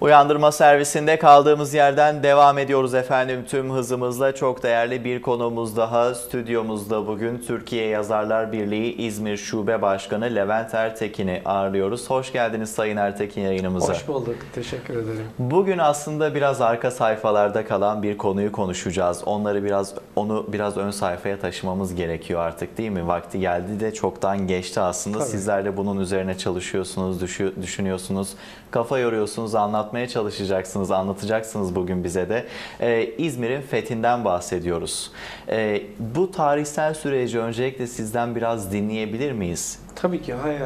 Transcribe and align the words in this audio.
Uyandırma 0.00 0.52
servisinde 0.52 1.18
kaldığımız 1.18 1.74
yerden 1.74 2.22
devam 2.22 2.58
ediyoruz 2.58 2.94
efendim 2.94 3.44
tüm 3.48 3.70
hızımızla. 3.72 4.34
Çok 4.34 4.62
değerli 4.62 5.04
bir 5.04 5.22
konuğumuz 5.22 5.76
daha 5.76 6.14
stüdyomuzda 6.14 7.06
bugün 7.06 7.38
Türkiye 7.46 7.86
Yazarlar 7.86 8.52
Birliği 8.52 8.96
İzmir 8.96 9.36
Şube 9.36 9.82
Başkanı 9.82 10.24
Levent 10.24 10.74
Ertekin'i 10.74 11.42
ağırlıyoruz. 11.44 12.10
Hoş 12.10 12.32
geldiniz 12.32 12.70
Sayın 12.70 12.96
Ertekin 12.96 13.40
yayınımıza. 13.42 13.92
Hoş 13.92 14.08
bulduk. 14.08 14.36
Teşekkür 14.54 14.94
ederim. 14.94 15.24
Bugün 15.38 15.78
aslında 15.78 16.34
biraz 16.34 16.60
arka 16.60 16.90
sayfalarda 16.90 17.64
kalan 17.66 18.02
bir 18.02 18.18
konuyu 18.18 18.52
konuşacağız. 18.52 19.22
Onları 19.26 19.64
biraz 19.64 19.94
onu 20.16 20.46
biraz 20.48 20.76
ön 20.76 20.90
sayfaya 20.90 21.38
taşımamız 21.40 21.94
gerekiyor 21.94 22.40
artık 22.40 22.78
değil 22.78 22.90
mi? 22.90 23.06
Vakti 23.06 23.40
geldi 23.40 23.80
de 23.80 23.94
çoktan 23.94 24.46
geçti 24.46 24.80
aslında. 24.80 25.18
Tabii. 25.18 25.28
Sizler 25.28 25.64
de 25.64 25.76
bunun 25.76 26.00
üzerine 26.00 26.38
çalışıyorsunuz, 26.38 27.22
düşü- 27.22 27.62
düşünüyorsunuz, 27.62 28.28
kafa 28.70 28.98
yoruyorsunuz, 28.98 29.54
anlatmaya 29.90 30.08
çalışacaksınız, 30.08 30.90
anlatacaksınız 30.90 31.74
bugün 31.74 32.04
bize 32.04 32.28
de. 32.28 32.44
Ee, 32.80 33.10
İzmir'in 33.18 33.60
fethinden 33.60 34.24
bahsediyoruz. 34.24 35.10
Ee, 35.48 35.82
bu 35.98 36.30
tarihsel 36.30 36.94
süreci 36.94 37.38
öncelikle 37.38 37.86
sizden 37.86 38.34
biraz 38.34 38.72
dinleyebilir 38.72 39.32
miyiz? 39.32 39.78
Tabii 39.96 40.22
ki 40.22 40.34
hayır. 40.34 40.62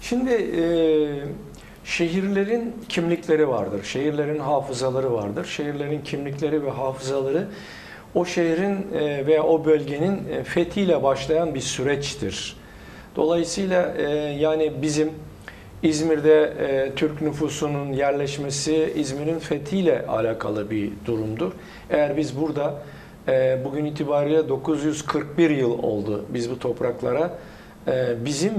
Şimdi 0.00 0.32
e, 0.32 0.64
şehirlerin 1.84 2.74
kimlikleri 2.88 3.48
vardır. 3.48 3.84
Şehirlerin 3.84 4.38
hafızaları 4.38 5.12
vardır. 5.12 5.44
Şehirlerin 5.44 6.00
kimlikleri 6.00 6.64
ve 6.64 6.70
hafızaları 6.70 7.48
o 8.14 8.24
şehrin 8.24 8.86
e, 8.94 9.26
veya 9.26 9.42
o 9.42 9.64
bölgenin 9.64 10.28
e, 10.28 10.44
fethiyle 10.44 11.02
başlayan 11.02 11.54
bir 11.54 11.60
süreçtir. 11.60 12.56
Dolayısıyla 13.16 13.94
e, 13.98 14.08
yani 14.40 14.72
bizim 14.82 15.10
İzmir'de 15.82 16.42
e, 16.42 16.92
Türk 16.96 17.22
nüfusunun 17.22 17.92
yerleşmesi 17.92 18.92
İzmir'in 18.96 19.38
fethiyle 19.38 20.06
alakalı 20.06 20.70
bir 20.70 20.92
durumdur. 21.06 21.52
Eğer 21.90 22.16
biz 22.16 22.40
burada 22.40 22.74
e, 23.28 23.58
bugün 23.64 23.84
itibariyle 23.84 24.48
941 24.48 25.50
yıl 25.50 25.78
oldu 25.82 26.24
biz 26.28 26.50
bu 26.50 26.58
topraklara 26.58 27.38
e, 27.88 28.24
bizim 28.24 28.52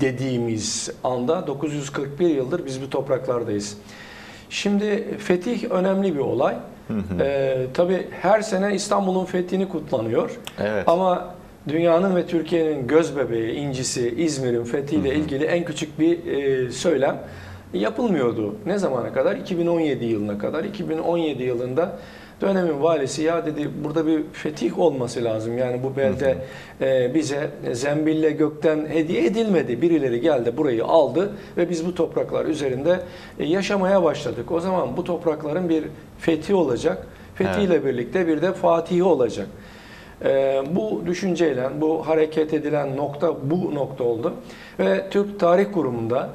dediğimiz 0.00 0.90
anda 1.04 1.46
941 1.46 2.28
yıldır 2.28 2.66
biz 2.66 2.82
bu 2.82 2.90
topraklardayız. 2.90 3.78
Şimdi 4.50 5.18
fetih 5.18 5.70
önemli 5.70 6.14
bir 6.14 6.20
olay. 6.20 6.54
E, 7.20 7.66
tabii 7.74 8.06
her 8.20 8.40
sene 8.40 8.74
İstanbul'un 8.74 9.24
fethini 9.24 9.68
kutlanıyor. 9.68 10.30
Evet. 10.58 10.88
Ama 10.88 11.34
dünyanın 11.68 12.16
ve 12.16 12.26
Türkiye'nin 12.26 12.86
göz 12.86 13.16
bebeği, 13.16 13.52
incisi 13.52 14.14
İzmir'in 14.16 14.64
fethiyle 14.64 15.14
ilgili 15.14 15.44
en 15.44 15.64
küçük 15.64 15.98
bir 15.98 16.26
e, 16.26 16.72
söylem 16.72 17.16
yapılmıyordu. 17.72 18.54
Ne 18.66 18.78
zamana 18.78 19.12
kadar? 19.12 19.36
2017 19.36 20.04
yılına 20.04 20.38
kadar. 20.38 20.64
2017 20.64 21.42
yılında 21.42 21.98
dönemin 22.40 22.82
valisi 22.82 23.22
ya 23.22 23.46
dedi 23.46 23.70
burada 23.84 24.06
bir 24.06 24.22
fetih 24.32 24.78
olması 24.78 25.24
lazım. 25.24 25.58
Yani 25.58 25.82
bu 25.82 25.96
belde 25.96 26.36
e, 26.80 27.14
bize 27.14 27.50
zembille 27.72 28.30
gökten 28.30 28.86
hediye 28.86 29.26
edilmedi. 29.26 29.82
Birileri 29.82 30.20
geldi 30.20 30.56
burayı 30.56 30.84
aldı 30.84 31.32
ve 31.56 31.70
biz 31.70 31.86
bu 31.86 31.94
topraklar 31.94 32.44
üzerinde 32.44 33.00
e, 33.38 33.44
yaşamaya 33.44 34.02
başladık. 34.02 34.52
O 34.52 34.60
zaman 34.60 34.96
bu 34.96 35.04
toprakların 35.04 35.68
bir 35.68 35.84
fethi 36.18 36.54
olacak. 36.54 37.06
Fethiyle 37.34 37.84
birlikte 37.84 38.26
bir 38.26 38.42
de 38.42 38.52
fatihi 38.52 39.02
olacak. 39.02 39.46
Ee, 40.24 40.62
bu 40.70 41.02
düşünceyle, 41.06 41.70
bu 41.80 42.06
hareket 42.06 42.54
edilen 42.54 42.96
nokta 42.96 43.50
bu 43.50 43.74
nokta 43.74 44.04
oldu. 44.04 44.34
Ve 44.78 45.10
Türk 45.10 45.40
Tarih 45.40 45.66
Kurumu'nda 45.72 46.30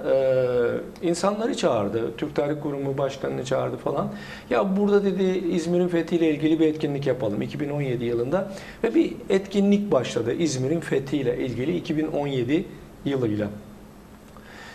e, 1.02 1.08
insanları 1.08 1.58
çağırdı. 1.58 2.18
Türk 2.18 2.36
Tarih 2.36 2.62
Kurumu 2.62 2.98
Başkanı'nı 2.98 3.46
çağırdı 3.46 3.78
falan. 3.78 4.08
Ya 4.50 4.78
burada 4.78 5.06
dedi 5.06 5.24
İzmir'in 5.24 5.88
fethiyle 5.88 6.30
ilgili 6.30 6.60
bir 6.60 6.68
etkinlik 6.68 7.08
yapalım 7.08 7.42
2017 7.42 8.06
yılında. 8.06 8.52
Ve 8.84 8.96
bir 8.96 9.14
etkinlik 9.30 9.92
başladı 9.92 10.34
İzmir'in 10.34 10.80
fethiyle 10.80 11.38
ilgili 11.38 11.78
2017 11.78 12.66
yılıyla. 13.06 13.48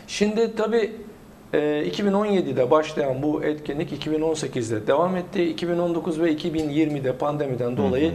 Şimdi 0.07 0.57
tabii 0.57 0.93
e, 1.53 1.59
2017'de 1.59 2.71
başlayan 2.71 3.23
bu 3.23 3.45
etkinlik 3.45 4.07
2018'de 4.07 4.87
devam 4.87 5.17
etti. 5.17 5.45
2019 5.45 6.21
ve 6.21 6.33
2020'de 6.33 7.13
pandemiden 7.13 7.77
dolayı 7.77 8.13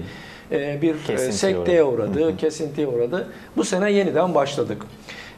e, 0.53 0.81
bir 0.81 0.95
e, 0.95 0.97
Kesintiye 1.07 1.31
sekteye 1.31 1.83
uğradı. 1.83 2.23
uğradı, 2.23 2.37
kesintiye 2.37 2.87
uğradı. 2.87 3.27
Bu 3.57 3.63
sene 3.63 3.91
yeniden 3.91 4.35
başladık. 4.35 4.81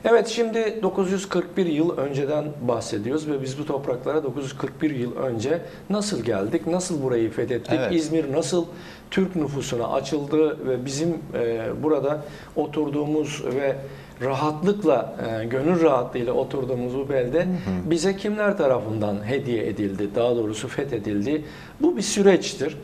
Evet 0.10 0.28
şimdi 0.28 0.80
941 0.84 1.66
yıl 1.66 1.98
önceden 1.98 2.46
bahsediyoruz 2.62 3.28
ve 3.28 3.42
biz 3.42 3.60
bu 3.60 3.66
topraklara 3.66 4.24
941 4.24 4.92
yıl 4.92 5.16
önce 5.16 5.62
nasıl 5.90 6.24
geldik, 6.24 6.68
nasıl 6.68 7.04
burayı 7.04 7.32
fethettik, 7.32 7.80
Evet. 7.80 7.94
İzmir 7.94 8.34
nasıl 8.34 8.66
Türk 9.12 9.36
nüfusuna 9.36 9.88
açıldı 9.88 10.68
ve 10.68 10.86
bizim 10.86 11.10
e, 11.34 11.68
burada 11.84 12.22
oturduğumuz 12.56 13.44
ve 13.46 13.76
rahatlıkla, 14.22 15.16
e, 15.42 15.46
gönül 15.46 15.82
rahatlığıyla 15.82 16.34
oturduğumuz 16.34 16.96
bu 16.96 17.10
belde 17.10 17.48
bize 17.86 18.18
kimler 18.18 18.58
tarafından 18.58 19.28
hediye 19.28 19.68
edildi, 19.68 20.10
daha 20.16 20.36
doğrusu 20.36 20.68
fethedildi. 20.68 21.46
Bu 21.82 21.98
bir 21.98 22.02
süreçtir. 22.02 22.78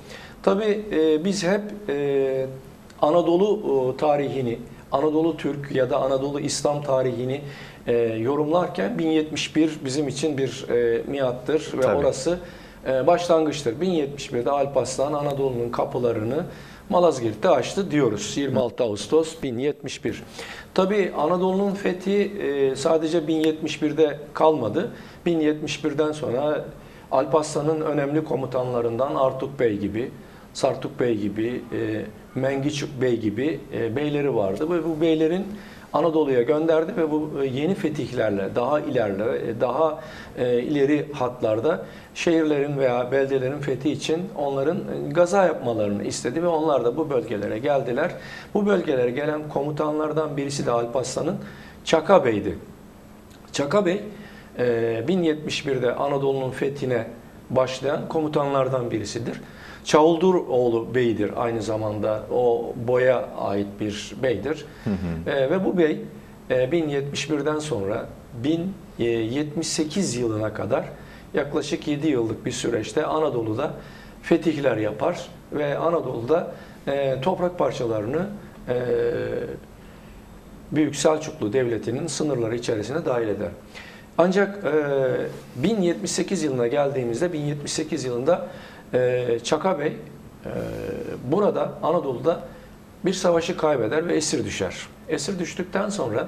Tabii 0.44 0.86
e, 0.92 1.26
biz 1.26 1.44
hep 1.44 1.62
e, 1.90 2.46
Anadolu 3.02 3.94
e, 3.94 3.98
tarihini, 3.98 4.60
Anadolu 4.92 5.38
Türk 5.38 5.72
ya 5.76 5.90
da 5.90 5.98
Anadolu 6.02 6.40
İslam 6.40 6.84
tarihini 6.84 7.42
e, 7.88 7.94
yorumlarken 7.98 9.00
1071 9.00 9.80
bizim 9.86 10.08
için 10.08 10.38
bir 10.38 10.66
e, 10.70 11.04
miattır 11.08 11.72
ve 11.78 11.82
Tabii. 11.82 11.96
orası 11.96 12.40
e, 12.88 13.08
başlangıçtır. 13.08 13.80
1071'de 13.80 14.52
Alparslan 14.52 15.14
Anadolu'nun 15.14 15.70
kapılarını 15.70 16.46
Malazgirt'te 16.90 17.50
açtı 17.50 17.92
diyoruz. 17.92 18.38
26 18.38 18.84
Ağustos 18.84 19.44
1071. 19.44 20.24
Tabii 20.74 21.12
Anadolu'nun 21.18 21.72
fethi 21.72 22.12
e, 22.22 22.76
sadece 22.76 23.18
1071'de 23.18 24.20
kalmadı. 24.34 24.92
1071'den 25.26 26.12
sonra 26.12 26.66
Alparslan'ın 27.12 27.82
önemli 27.82 28.24
komutanlarından 28.24 29.16
Artuk 29.16 29.60
Bey 29.60 29.78
gibi, 29.78 30.12
Sartuk 30.54 31.00
Bey 31.00 31.18
gibi, 31.18 31.62
e, 31.74 32.06
Mengiç 32.36 32.86
Bey 33.02 33.20
gibi 33.20 33.60
e, 33.74 33.96
beyleri 33.96 34.36
vardı 34.36 34.70
ve 34.70 34.86
bu 34.86 35.02
beylerin 35.02 35.46
Anadolu'ya 35.94 36.42
gönderdi 36.42 36.96
ve 36.98 37.12
bu 37.12 37.32
e, 37.44 37.46
yeni 37.46 37.76
fetihlerle 37.76 38.56
daha 38.56 38.80
ilerle, 38.80 39.50
e, 39.50 39.62
daha 39.62 40.00
e, 40.38 40.62
ileri 40.62 41.14
hatlarda 41.14 41.86
şehirlerin 42.16 42.78
veya 42.78 43.12
beldelerin 43.12 43.60
fethi 43.60 43.92
için 43.92 44.30
onların 44.38 44.78
gaza 45.10 45.46
yapmalarını 45.46 46.04
istedi 46.04 46.44
ve 46.44 46.48
onlar 46.48 46.86
da 46.86 46.98
bu 46.98 47.10
bölgelere 47.10 47.60
geldiler. 47.60 48.12
Bu 48.54 48.66
bölgelere 48.66 49.12
gelen 49.12 49.50
komutanlardan 49.50 50.38
birisi 50.38 50.66
de 50.66 50.72
Alparslan'ın 50.72 51.38
Çaka 51.86 52.26
Bey'di. 52.26 52.58
Çaka 53.52 53.86
Bey 53.86 54.02
e, 54.58 54.64
1071'de 55.08 55.96
Anadolu'nun 55.96 56.52
fethine 56.52 57.08
başlayan 57.50 58.08
komutanlardan 58.08 58.92
birisidir. 58.92 59.42
Çavuldur 59.86 60.36
oğlu 60.36 60.96
beydir 60.96 61.32
aynı 61.36 61.62
zamanda 61.62 62.24
o 62.34 62.74
boya 62.88 63.30
ait 63.40 63.68
bir 63.80 64.16
beydir. 64.24 64.66
E, 65.28 65.50
ve 65.50 65.66
bu 65.66 65.78
bey 65.78 66.02
e, 66.50 66.56
1071'den 66.56 67.60
sonra 67.60 68.08
1078 68.44 70.16
yılına 70.16 70.54
kadar 70.54 70.86
yaklaşık 71.34 71.88
7 71.88 72.08
yıllık 72.08 72.46
bir 72.46 72.52
süreçte 72.52 73.06
Anadolu'da 73.06 73.74
fetihler 74.22 74.78
yapar 74.78 75.28
ve 75.52 75.78
Anadolu'da 75.78 76.54
e, 76.88 77.22
toprak 77.22 77.58
parçalarını 77.58 78.28
e, 78.70 78.76
Büyük 80.72 80.96
Selçuklu 80.96 81.54
Devleti'nin 81.54 82.08
sınırları 82.08 82.56
içerisine 82.56 83.06
dahil 83.06 83.28
eder. 83.28 83.50
Ancak 84.18 84.66
e, 84.66 85.64
1078 85.64 86.44
yılına 86.44 86.68
geldiğimizde 86.68 87.34
1078 87.34 88.04
yılında 88.04 88.48
e, 88.94 89.40
Çaka 89.44 89.80
Bey 89.80 89.88
e, 89.88 90.50
burada 91.32 91.74
Anadolu'da 91.84 92.44
bir 93.06 93.14
savaşı 93.14 93.58
kaybeder 93.58 94.08
ve 94.08 94.16
esir 94.16 94.46
düşer. 94.46 94.76
Esir 95.10 95.40
düştükten 95.40 95.90
sonra 95.90 96.28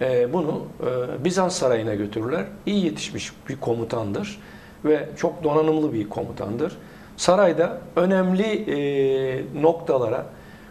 e, 0.00 0.32
bunu 0.32 0.62
e, 0.80 1.24
Bizans 1.24 1.56
sarayına 1.56 1.94
götürürler. 1.94 2.44
İyi 2.66 2.84
yetişmiş 2.84 3.32
bir 3.48 3.56
komutandır 3.56 4.40
ve 4.84 5.08
çok 5.16 5.44
donanımlı 5.44 5.92
bir 5.92 6.08
komutandır. 6.08 6.76
Sarayda 7.16 7.78
önemli 7.96 8.42
e, 8.42 9.62
noktalara 9.62 10.26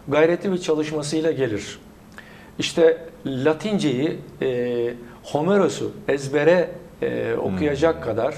gayreti 0.08 0.52
ve 0.52 0.58
çalışmasıyla 0.58 1.32
gelir. 1.32 1.78
İşte 2.58 2.98
Latinceyi, 3.26 4.18
e, 4.42 4.94
Homeros'u 5.22 5.92
ezbere 6.08 6.70
e, 7.02 7.34
okuyacak 7.34 8.04
kadar 8.04 8.32
e, 8.32 8.36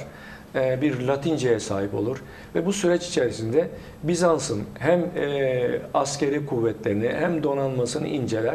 bir 0.54 1.00
Latinceye 1.00 1.60
sahip 1.60 1.94
olur. 1.94 2.22
Ve 2.54 2.66
bu 2.66 2.72
süreç 2.72 3.08
içerisinde 3.08 3.68
Bizans'ın 4.02 4.62
hem 4.78 5.00
e, 5.00 5.80
askeri 5.94 6.46
kuvvetlerini 6.46 7.08
hem 7.08 7.42
donanmasını 7.42 8.08
inceler 8.08 8.54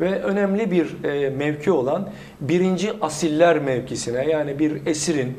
ve 0.00 0.22
önemli 0.22 0.70
bir 0.70 1.04
e, 1.04 1.30
mevki 1.30 1.72
olan 1.72 2.10
birinci 2.40 2.92
asiller 3.00 3.58
mevkisine 3.58 4.30
yani 4.30 4.58
bir 4.58 4.86
esirin 4.86 5.36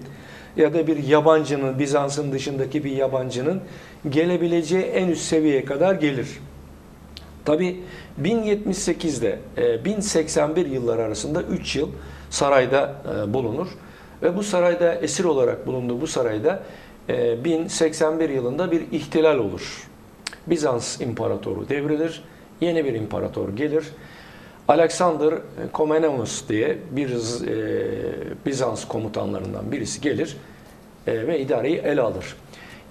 ya 0.58 0.74
da 0.74 0.88
bir 0.88 1.04
yabancının, 1.04 1.80
Bizans'ın 1.80 2.32
dışındaki 2.32 2.84
bir 2.84 2.92
yabancının 2.92 3.62
gelebileceği 4.10 4.84
en 4.84 5.08
üst 5.08 5.22
seviyeye 5.22 5.66
kadar 5.66 5.96
gelir. 5.96 6.28
Tabi 7.46 7.80
1078'de 8.22 9.40
e, 9.58 9.86
1081 9.86 10.66
yıllar 10.66 11.00
arasında 11.00 11.42
3 11.42 11.76
yıl 11.76 11.90
sarayda 12.30 12.96
e, 13.06 13.34
bulunur. 13.34 13.68
Ve 14.24 14.38
bu 14.38 14.44
sarayda 14.44 14.96
esir 14.96 15.24
olarak 15.24 15.68
bulunduğu 15.68 16.02
bu 16.02 16.08
sarayda 16.08 16.64
e, 17.10 17.44
1081 17.44 18.30
yılında 18.30 18.72
bir 18.72 18.92
ihtilal 18.92 19.38
olur. 19.38 19.88
Bizans 20.48 21.02
imparatoru 21.02 21.70
devrilir, 21.70 22.24
yeni 22.62 22.86
bir 22.86 22.94
imparator 22.94 23.50
gelir. 23.50 23.86
Alexander 24.68 25.34
Komnenos 25.74 26.48
diye 26.50 26.78
bir 26.92 27.10
e, 27.10 28.46
Bizans 28.46 28.88
komutanlarından 28.88 29.72
birisi 29.72 30.02
gelir 30.02 30.38
e, 31.08 31.28
ve 31.28 31.40
idareyi 31.40 31.78
ele 31.78 32.02
alır. 32.02 32.36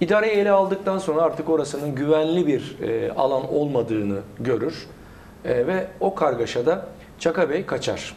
İdareyi 0.01 0.33
ele 0.33 0.51
aldıktan 0.51 0.97
sonra 0.97 1.21
artık 1.21 1.49
orasının 1.49 1.95
güvenli 1.95 2.47
bir 2.47 2.77
e, 2.81 3.11
alan 3.11 3.53
olmadığını 3.53 4.19
görür 4.39 4.87
E, 5.45 5.67
ve 5.67 5.87
o 5.99 6.15
kargaşada 6.15 6.85
Çaka 7.19 7.49
Bey 7.49 7.65
kaçar. 7.65 8.15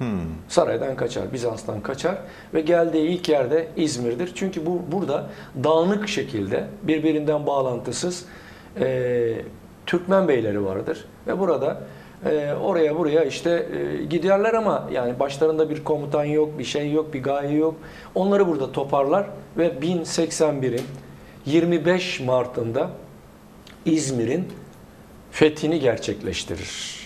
Hmm. 0.00 0.20
Saraydan 0.48 0.96
kaçar, 0.96 1.32
Bizans'tan 1.32 1.80
kaçar 1.80 2.16
ve 2.54 2.60
geldiği 2.60 3.08
ilk 3.08 3.28
yerde 3.28 3.68
İzmir'dir. 3.76 4.32
Çünkü 4.34 4.66
bu 4.66 4.82
burada 4.92 5.26
dağınık 5.64 6.08
şekilde 6.08 6.64
birbirinden 6.82 7.46
bağlantısız 7.46 8.24
e, 8.80 9.34
Türkmen 9.86 10.28
beyleri 10.28 10.64
vardır 10.64 11.04
ve 11.26 11.38
burada 11.38 11.80
e, 12.26 12.52
oraya 12.62 12.98
buraya 12.98 13.24
işte 13.24 13.50
e, 13.50 14.04
giderler 14.04 14.54
ama 14.54 14.88
yani 14.92 15.18
başlarında 15.18 15.70
bir 15.70 15.84
komutan 15.84 16.24
yok, 16.24 16.58
bir 16.58 16.64
şey 16.64 16.92
yok, 16.92 17.14
bir 17.14 17.22
gaye 17.22 17.52
yok. 17.52 17.74
Onları 18.14 18.48
burada 18.48 18.72
toparlar 18.72 19.26
ve 19.58 19.68
1081'in 19.68 20.84
25 21.46 22.20
Mart'ında 22.20 22.90
İzmir'in 23.84 24.48
fethini 25.30 25.80
gerçekleştirir. 25.80 27.00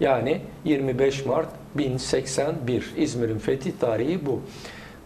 Yani 0.00 0.40
25 0.64 1.26
Mart 1.26 1.48
1081 1.74 2.94
İzmir'in 2.96 3.38
fethi 3.38 3.78
tarihi 3.78 4.26
bu. 4.26 4.40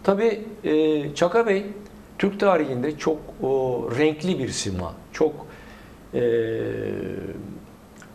Tabi 0.02 0.40
e, 0.64 1.14
Çaka 1.14 1.46
Bey 1.46 1.66
Türk 2.18 2.40
tarihinde 2.40 2.98
çok 2.98 3.18
o, 3.42 3.88
renkli 3.98 4.38
bir 4.38 4.48
sima, 4.48 4.94
çok 5.12 5.46
e, 6.14 6.20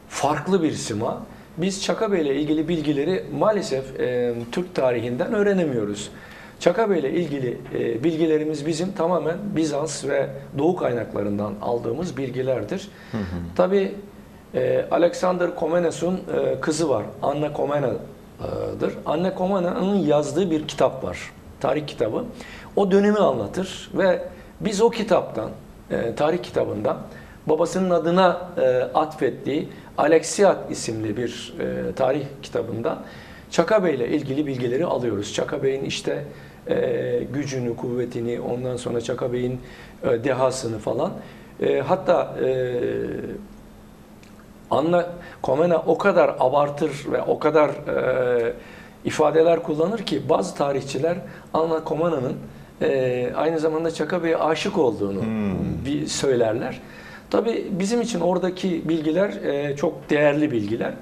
farklı 0.10 0.64
bir 0.64 0.72
sima. 0.72 1.26
Biz 1.58 1.84
Çaka 1.84 2.12
Bey 2.12 2.22
ile 2.22 2.36
ilgili 2.36 2.68
bilgileri 2.68 3.24
maalesef 3.40 4.00
e, 4.00 4.34
Türk 4.52 4.76
tarihinden 4.76 5.34
öğrenemiyoruz. 5.34 6.12
Çaka 6.60 6.90
Bey 6.90 7.00
ile 7.00 7.12
ilgili 7.12 7.58
e, 7.74 8.04
bilgilerimiz 8.04 8.66
bizim 8.66 8.92
tamamen 8.92 9.38
Bizans 9.56 10.06
ve 10.06 10.30
Doğu 10.58 10.76
kaynaklarından 10.76 11.54
aldığımız 11.62 12.18
bilgilerdir. 12.18 12.90
Hı 13.12 13.18
hı. 13.18 13.22
Tabi 13.56 13.96
e, 14.56 14.86
Alexander 14.92 15.56
Komnenos'un 15.56 16.14
e, 16.16 16.60
kızı 16.62 16.90
var. 16.90 17.06
Anna 17.22 17.54
Komnena'dır. 18.44 18.94
Anna 19.06 19.36
Komnena'nın 19.36 19.96
yazdığı 19.96 20.52
bir 20.52 20.68
kitap 20.68 21.04
var. 21.04 21.32
Tarih 21.60 21.88
kitabı. 21.88 22.26
O 22.76 22.92
dönemi 22.92 23.18
anlatır 23.18 23.92
ve 23.94 24.22
biz 24.62 24.82
o 24.82 24.90
kitaptan, 24.90 25.50
e, 25.92 26.16
tarih 26.16 26.44
kitabından 26.44 26.98
babasının 27.48 27.90
adına 27.90 28.50
e, 28.58 28.62
atfettiği 28.94 29.70
Alexiad 29.98 30.70
isimli 30.70 31.18
bir 31.18 31.54
e, 31.60 31.96
tarih 31.96 32.26
kitabından 32.42 33.02
Çaka 33.52 33.84
Bey 33.84 33.96
ile 33.96 34.08
ilgili 34.08 34.48
bilgileri 34.48 34.86
alıyoruz. 34.86 35.34
Çaka 35.34 35.64
Bey'in 35.64 35.84
işte 35.86 36.26
e, 36.68 37.28
gücünü, 37.34 37.76
kuvvetini, 37.76 38.40
ondan 38.40 38.78
sonra 38.78 39.02
Çaka 39.02 39.34
Bey'in 39.34 39.62
dehasını 40.04 40.80
falan. 40.80 41.14
Hatta 41.88 42.36
Anna 44.74 45.06
Komena 45.42 45.78
o 45.78 45.98
kadar 45.98 46.36
abartır 46.40 46.92
ve 47.12 47.22
o 47.22 47.40
kadar 47.40 47.70
e, 47.70 48.54
ifadeler 49.06 49.64
kullanır 49.64 50.00
ki 50.00 50.30
bazı 50.30 50.56
tarihçiler 50.56 51.18
Anna 51.54 51.84
Komena'nın 51.84 52.34
e, 52.82 53.30
aynı 53.36 53.60
zamanda 53.60 53.92
Çaka 53.92 54.24
Bey'e 54.24 54.38
aşık 54.38 54.78
olduğunu 54.78 55.22
Hmm. 55.22 55.86
bir 55.86 56.08
söylerler. 56.08 56.82
Tabii 57.30 57.68
bizim 57.72 58.02
için 58.02 58.20
oradaki 58.20 58.90
bilgiler 58.90 59.30
e, 59.30 59.76
çok 59.76 60.10
değerli 60.10 60.52
bilgiler. 60.52 60.94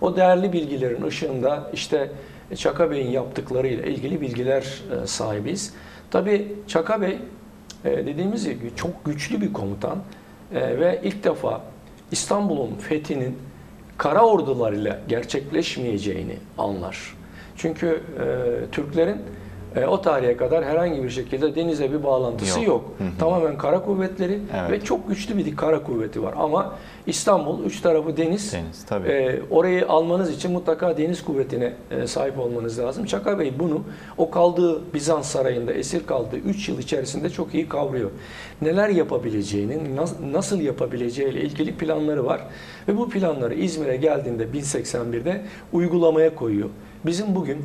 O 0.00 0.16
değerli 0.16 0.52
bilgilerin 0.52 1.02
ışığında 1.02 1.70
işte 1.72 2.10
Çaka 2.56 2.90
Bey'in 2.90 3.10
yaptıklarıyla 3.10 3.84
ilgili 3.84 4.20
bilgiler 4.20 4.62
e, 5.02 5.06
sahibiz. 5.06 5.74
Tabii 6.10 6.52
Çaka 6.66 7.00
Bey 7.00 7.18
e, 7.84 8.06
dediğimiz 8.06 8.44
gibi 8.48 8.70
çok 8.76 9.04
güçlü 9.04 9.40
bir 9.40 9.52
komutan 9.52 9.98
e, 10.54 10.80
ve 10.80 11.00
ilk 11.04 11.24
defa 11.24 11.60
İstanbul'un 12.12 12.74
fethinin 12.74 13.38
kara 13.98 14.26
ordularıyla 14.26 15.00
gerçekleşmeyeceğini 15.08 16.36
anlar. 16.58 17.16
Çünkü 17.56 17.86
e, 17.86 18.26
Türklerin 18.72 19.16
e, 19.76 19.86
o 19.86 20.00
tarihe 20.02 20.36
kadar 20.36 20.64
herhangi 20.64 21.02
bir 21.04 21.10
şekilde 21.10 21.54
denize 21.54 21.92
bir 21.92 22.02
bağlantısı 22.02 22.58
Yok. 22.58 22.68
yok. 22.68 22.84
Hı 22.98 23.04
hı. 23.04 23.08
Tamamen 23.18 23.58
kara 23.58 23.82
kuvvetleri 23.84 24.38
Evet. 24.60 24.70
ve 24.70 24.80
çok 24.84 25.08
güçlü 25.08 25.36
bir 25.38 25.56
kara 25.56 25.82
kuvveti 25.82 26.22
var. 26.22 26.34
Ama 26.38 26.74
İstanbul 27.06 27.64
üç 27.64 27.80
tarafı 27.80 28.16
deniz. 28.16 28.52
Deniz 28.52 28.84
tabii. 28.86 29.08
E, 29.08 29.40
orayı 29.50 29.88
almanız 29.88 30.30
için 30.30 30.52
mutlaka 30.52 30.98
deniz 30.98 31.24
kuvvetine 31.24 31.72
e, 31.90 32.06
sahip 32.06 32.38
olmanız 32.38 32.78
lazım. 32.78 33.04
Çaka 33.04 33.38
Bey 33.38 33.52
bunu 33.58 33.82
o 34.18 34.30
kaldığı 34.30 34.94
Bizans 34.94 35.26
sarayında 35.26 35.72
esir 35.72 36.06
kaldığı 36.06 36.36
3 36.36 36.68
yıl 36.68 36.78
içerisinde 36.78 37.30
çok 37.30 37.54
iyi 37.54 37.68
kavruyor. 37.68 38.10
Neler 38.62 38.88
yapabileceğini, 38.88 39.74
nas- 39.96 40.32
nasıl 40.32 40.60
yapabileceğiyle 40.60 41.40
ilgili 41.40 41.74
planları 41.74 42.26
var. 42.26 42.40
Ve 42.88 42.96
bu 42.98 43.10
planları 43.10 43.54
İzmir'e 43.54 43.96
geldiğinde 43.96 44.44
1081'de 44.44 45.42
uygulamaya 45.72 46.34
koyuyor. 46.34 46.68
Bizim 47.06 47.34
bugün 47.34 47.58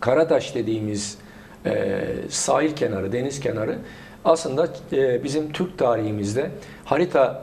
Karataş 0.00 0.54
dediğimiz 0.54 1.18
e, 1.66 2.00
sahil 2.28 2.76
kenarı, 2.76 3.12
deniz 3.12 3.40
kenarı 3.40 3.78
aslında 4.24 4.68
e, 4.92 5.24
bizim 5.24 5.52
Türk 5.52 5.78
tarihimizde 5.78 6.50
harita 6.84 7.42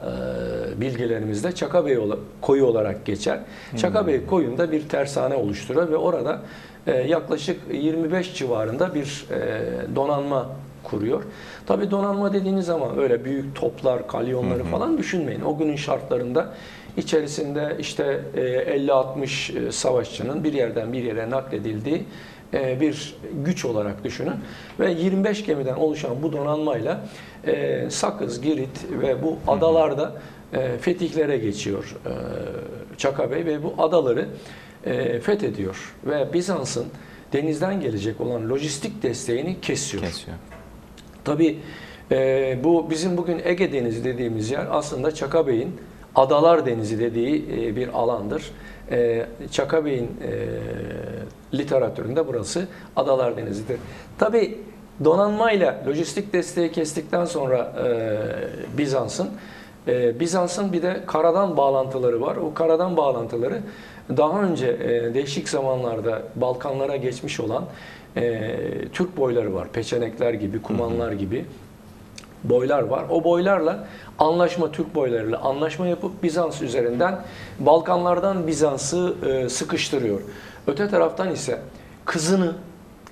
e, 0.76 0.80
bilgilerimizde 0.80 1.52
Çakabey 1.52 1.98
koyu 2.40 2.64
olarak 2.64 3.06
geçer. 3.06 3.40
Çakabey 3.76 4.26
koyunda 4.26 4.72
bir 4.72 4.88
tersane 4.88 5.34
oluşturuyor 5.34 5.90
ve 5.90 5.96
orada 5.96 6.40
e, 6.86 6.92
yaklaşık 6.92 7.60
25 7.72 8.34
civarında 8.34 8.94
bir 8.94 9.26
e, 9.30 9.96
donanma 9.96 10.46
kuruyor. 10.84 11.22
Tabi 11.66 11.90
donanma 11.90 12.32
dediğiniz 12.32 12.66
zaman 12.66 12.98
öyle 12.98 13.24
büyük 13.24 13.56
toplar, 13.56 14.08
kalyonları 14.08 14.64
falan 14.64 14.98
düşünmeyin. 14.98 15.40
O 15.40 15.58
günün 15.58 15.76
şartlarında 15.76 16.54
içerisinde 16.96 17.76
işte 17.78 18.20
e, 18.34 18.40
50-60 18.40 19.72
savaşçının 19.72 20.44
bir 20.44 20.52
yerden 20.52 20.92
bir 20.92 21.02
yere 21.02 21.30
nakledildiği 21.30 21.96
e, 21.96 22.02
bir 22.52 23.14
güç 23.44 23.64
olarak 23.64 24.04
düşünün. 24.04 24.34
Ve 24.80 24.92
25 24.92 25.44
gemiden 25.44 25.74
oluşan 25.74 26.22
bu 26.22 26.32
donanmayla 26.32 27.00
e, 27.46 27.86
Sakız, 27.90 28.40
Girit 28.40 28.84
ve 28.90 29.22
bu 29.22 29.38
adalarda 29.48 30.12
e, 30.52 30.78
fetihlere 30.78 31.38
geçiyor 31.38 31.96
e, 32.06 32.10
Çaka 32.96 33.30
Bey 33.30 33.44
ve 33.44 33.62
bu 33.62 33.74
adaları 33.78 34.28
e, 34.84 35.20
fethediyor. 35.20 35.94
Ve 36.06 36.32
Bizans'ın 36.32 36.86
denizden 37.32 37.80
gelecek 37.80 38.20
olan 38.20 38.50
lojistik 38.50 39.02
desteğini 39.02 39.60
kesiyor. 39.60 40.02
Kesiyor. 40.04 40.36
Tabii 41.24 41.58
e, 42.12 42.58
bu 42.64 42.90
bizim 42.90 43.16
bugün 43.16 43.40
Ege 43.44 43.72
Denizi 43.72 44.04
dediğimiz 44.04 44.50
yer 44.50 44.66
aslında 44.70 45.14
Çaka 45.14 45.46
Bey'in 45.46 45.76
Adalar 46.14 46.66
Denizi 46.66 46.98
dediği 46.98 47.44
e, 47.52 47.76
bir 47.76 47.88
alandır. 47.88 48.50
E, 48.90 49.26
Çaka 49.50 49.84
Bey'in 49.84 50.04
e, 50.04 50.32
literatüründe 51.54 52.28
burası 52.28 52.68
Adalar 52.96 53.36
Denizi'dir. 53.36 53.78
Tabii 54.18 54.58
donanmayla 55.04 55.82
lojistik 55.86 56.32
desteği 56.32 56.72
kestikten 56.72 57.24
sonra 57.24 57.72
e, 57.86 58.78
Bizans'ın 58.78 59.28
e, 59.88 60.20
Bizans'ın 60.20 60.72
bir 60.72 60.82
de 60.82 61.02
karadan 61.06 61.56
bağlantıları 61.56 62.20
var. 62.20 62.36
O 62.36 62.54
karadan 62.54 62.96
bağlantıları 62.96 63.62
daha 64.16 64.42
önce 64.42 64.66
e, 64.66 65.14
değişik 65.14 65.48
zamanlarda 65.48 66.22
Balkanlara 66.36 66.96
geçmiş 66.96 67.40
olan 67.40 67.64
e, 68.16 68.54
Türk 68.92 69.16
boyları 69.16 69.54
var. 69.54 69.68
Peçenekler 69.72 70.34
gibi, 70.34 70.62
kumanlar 70.62 71.12
gibi 71.12 71.44
boylar 72.44 72.82
var. 72.82 73.04
O 73.10 73.24
boylarla 73.24 73.86
anlaşma 74.18 74.72
Türk 74.72 74.94
boylarıyla 74.94 75.38
anlaşma 75.38 75.86
yapıp 75.86 76.22
Bizans 76.22 76.62
üzerinden 76.62 77.18
Balkanlardan 77.58 78.46
Bizans'ı 78.46 79.14
e, 79.26 79.48
sıkıştırıyor. 79.48 80.20
Öte 80.66 80.88
taraftan 80.88 81.30
ise 81.32 81.58
kızını 82.04 82.52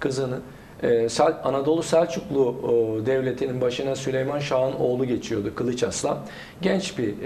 kızını 0.00 0.38
e, 0.82 1.08
Sel- 1.08 1.40
Anadolu 1.44 1.82
Selçuklu 1.82 2.56
e, 3.02 3.06
devletinin 3.06 3.60
başına 3.60 3.96
Süleyman 3.96 4.38
Şah'ın 4.38 4.72
oğlu 4.72 5.04
geçiyordu 5.04 5.52
Kılıç 5.54 5.82
Aslan. 5.82 6.18
Genç 6.62 6.98
bir 6.98 7.08
e, 7.08 7.16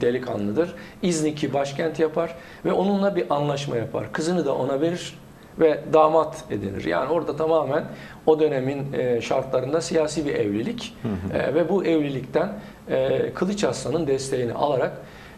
delikanlıdır. 0.00 0.74
İznik'i 1.02 1.54
başkent 1.54 1.98
yapar 1.98 2.34
ve 2.64 2.72
onunla 2.72 3.16
bir 3.16 3.34
anlaşma 3.34 3.76
yapar. 3.76 4.12
Kızını 4.12 4.44
da 4.46 4.54
ona 4.54 4.80
verir 4.80 5.18
ve 5.60 5.80
damat 5.92 6.44
edinir. 6.50 6.84
Yani 6.84 7.12
orada 7.12 7.36
tamamen 7.36 7.84
o 8.26 8.40
dönemin 8.40 8.92
e, 8.92 9.20
şartlarında 9.20 9.80
siyasi 9.80 10.26
bir 10.26 10.34
evlilik 10.34 10.94
E, 11.34 11.54
ve 11.54 11.68
bu 11.68 11.84
evlilikten 11.84 12.52
e, 12.90 13.30
Kılıç 13.34 13.64
Arslan'ın 13.64 14.06
desteğini 14.06 14.52
alarak 14.52 14.92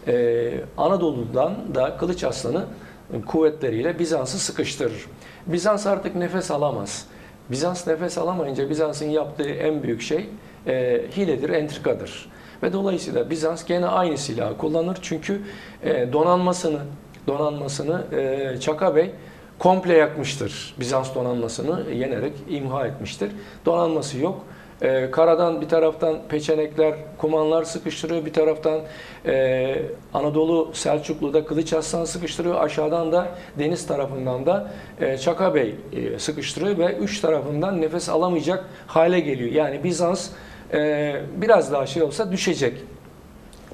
e, 0.08 0.50
Anadolu'dan 0.78 1.54
da 1.74 1.96
Kılıç 1.96 2.24
Arslan'ı 2.24 2.64
kuvvetleriyle 3.20 3.98
Bizans'ı 3.98 4.38
sıkıştırır. 4.38 5.06
Bizans 5.46 5.86
artık 5.86 6.14
nefes 6.14 6.50
alamaz. 6.50 7.06
Bizans 7.50 7.86
nefes 7.86 8.18
alamayınca 8.18 8.70
Bizans'ın 8.70 9.10
yaptığı 9.10 9.50
en 9.50 9.82
büyük 9.82 10.02
şey 10.02 10.28
e, 10.66 11.02
hiledir, 11.16 11.50
entrikadır. 11.50 12.30
Ve 12.62 12.72
dolayısıyla 12.72 13.30
Bizans 13.30 13.64
gene 13.64 13.86
aynı 13.86 14.18
silahı 14.18 14.56
kullanır. 14.56 14.98
Çünkü 15.02 15.42
e, 15.82 16.12
donanmasını 16.12 16.78
donanmasını 17.26 18.16
e, 18.16 18.60
Çaka 18.60 18.96
Bey 18.96 19.10
komple 19.58 19.94
yakmıştır. 19.94 20.74
Bizans 20.80 21.14
donanmasını 21.14 21.90
yenerek 21.90 22.32
imha 22.48 22.86
etmiştir. 22.86 23.32
Donanması 23.66 24.18
yok. 24.18 24.44
E, 24.82 25.10
karadan 25.10 25.60
bir 25.60 25.68
taraftan 25.68 26.18
peçenekler, 26.28 26.94
kumanlar 27.18 27.64
sıkıştırıyor. 27.64 28.26
Bir 28.26 28.32
taraftan 28.32 28.80
e, 29.26 29.82
Anadolu 30.14 30.70
Selçuklu'da 30.74 31.44
Kılıç 31.44 31.72
Arslan 31.72 32.04
sıkıştırıyor. 32.04 32.64
Aşağıdan 32.64 33.12
da 33.12 33.28
deniz 33.58 33.86
tarafından 33.86 34.46
da 34.46 34.70
e, 35.00 35.18
Çaka 35.18 35.54
Bey 35.54 35.74
e, 35.92 36.18
sıkıştırıyor 36.18 36.78
ve 36.78 36.96
üç 36.96 37.20
tarafından 37.20 37.80
nefes 37.80 38.08
alamayacak 38.08 38.64
hale 38.86 39.20
geliyor. 39.20 39.50
Yani 39.50 39.84
Bizans 39.84 40.28
e, 40.72 41.14
biraz 41.36 41.72
daha 41.72 41.86
şey 41.86 42.02
olsa 42.02 42.32
düşecek. 42.32 42.74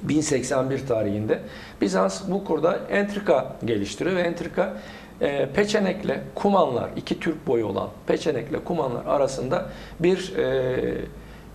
1081 0.01 0.87
tarihinde 0.87 1.39
Bizans 1.81 2.21
bu 2.27 2.45
kurda 2.45 2.79
entrika 2.89 3.55
geliştiriyor 3.65 4.15
ve 4.15 4.21
entrika 4.21 4.73
e, 5.21 5.49
peçenekle 5.53 6.21
kumanlar, 6.35 6.89
iki 6.95 7.19
Türk 7.19 7.47
boyu 7.47 7.65
olan 7.65 7.89
peçenekle 8.07 8.63
kumanlar 8.63 9.05
arasında 9.05 9.65
bir 9.99 10.37
e, 10.37 10.79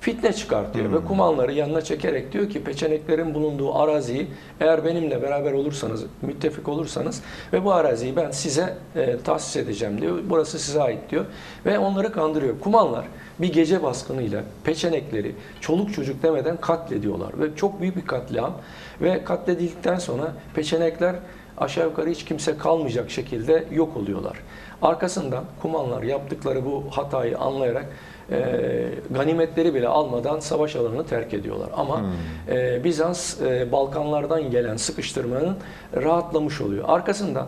fitne 0.05 0.33
çıkartıyor 0.33 0.93
ve 0.93 1.05
kumanları 1.05 1.53
yanına 1.53 1.81
çekerek 1.83 2.33
diyor 2.33 2.51
ki 2.51 2.65
peçeneklerin 2.65 3.35
bulunduğu 3.35 3.75
araziyi 3.75 4.27
eğer 4.61 4.85
benimle 4.85 5.23
beraber 5.23 5.53
olursanız, 5.53 6.05
müttefik 6.23 6.69
olursanız 6.69 7.23
ve 7.53 7.65
bu 7.65 7.73
araziyi 7.73 8.17
ben 8.17 8.31
size 8.31 8.77
e, 8.97 9.19
tahsis 9.19 9.57
edeceğim 9.57 10.01
diyor. 10.01 10.19
Burası 10.29 10.59
size 10.59 10.83
ait 10.83 11.11
diyor 11.11 11.25
ve 11.67 11.79
onları 11.79 12.13
kandırıyor. 12.13 12.61
Kumanlar 12.61 13.05
bir 13.39 13.53
gece 13.53 13.83
baskınıyla 13.83 14.43
peçenekleri 14.65 15.35
çoluk 15.61 15.95
çocuk 15.95 16.23
demeden 16.23 16.57
katlediyorlar 16.57 17.41
ve 17.41 17.57
çok 17.57 17.81
büyük 17.81 17.97
bir 17.97 18.07
katliam 18.07 18.53
ve 19.01 19.25
katledildikten 19.25 19.99
sonra 19.99 20.33
peçenekler 20.55 21.15
aşağı 21.59 21.89
yukarı 21.89 22.11
hiç 22.11 22.25
kimse 22.25 22.59
kalmayacak 22.59 23.11
şekilde 23.11 23.65
yok 23.73 23.97
oluyorlar. 23.97 24.37
Arkasından 24.83 25.45
kumanlar 25.63 26.03
yaptıkları 26.03 26.65
bu 26.65 26.85
hatayı 26.91 27.39
anlayarak 27.39 27.87
e, 28.31 28.89
ganimetleri 29.11 29.75
bile 29.75 29.89
almadan 29.89 30.41
savaş 30.41 30.77
alanını 30.77 31.07
terk 31.07 31.35
ediyorlar. 31.35 31.69
Ama 31.77 32.01
e, 32.49 32.85
Bizans 32.85 33.41
e, 33.41 33.73
Balkanlardan 33.73 34.51
gelen 34.51 34.77
sıkıştırmanın 34.77 35.57
rahatlamış 35.97 36.61
oluyor. 36.61 36.85
Arkasından 36.89 37.47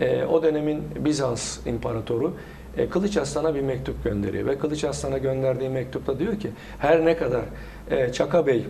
e, 0.00 0.24
o 0.24 0.42
dönemin 0.42 0.82
Bizans 1.04 1.66
imparatoru 1.66 2.34
e, 2.76 2.88
Kılıç 2.88 3.16
Aslan'a 3.16 3.54
bir 3.54 3.60
mektup 3.60 4.04
gönderiyor 4.04 4.46
ve 4.46 4.58
Kılıç 4.58 4.84
Aslan'a 4.84 5.18
gönderdiği 5.18 5.68
mektupta 5.68 6.18
diyor 6.18 6.40
ki 6.40 6.50
her 6.78 7.04
ne 7.04 7.16
kadar 7.16 7.42
e, 7.90 8.12
Çaka 8.12 8.46
Bey 8.46 8.66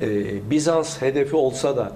e, 0.00 0.50
Bizans 0.50 1.02
hedefi 1.02 1.36
olsa 1.36 1.76
da 1.76 1.92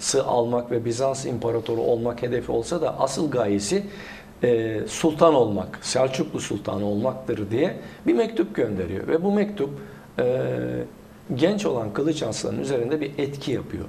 Bizans'ı 0.00 0.24
almak 0.24 0.70
ve 0.70 0.84
Bizans 0.84 1.26
imparatoru 1.26 1.80
olmak 1.80 2.22
hedefi 2.22 2.52
olsa 2.52 2.80
da 2.80 3.00
asıl 3.00 3.30
gayesi 3.30 3.82
e, 4.42 4.80
sultan 4.86 5.34
olmak, 5.34 5.78
Selçuklu 5.82 6.40
sultanı 6.40 6.84
olmaktır 6.84 7.50
diye 7.50 7.76
bir 8.06 8.14
mektup 8.14 8.54
gönderiyor 8.54 9.08
ve 9.08 9.24
bu 9.24 9.32
mektup 9.32 9.70
e, 10.18 10.24
genç 11.34 11.66
olan 11.66 11.92
Kılıç 11.92 12.22
Aslan'ın 12.22 12.60
üzerinde 12.60 13.00
bir 13.00 13.12
etki 13.18 13.52
yapıyor. 13.52 13.84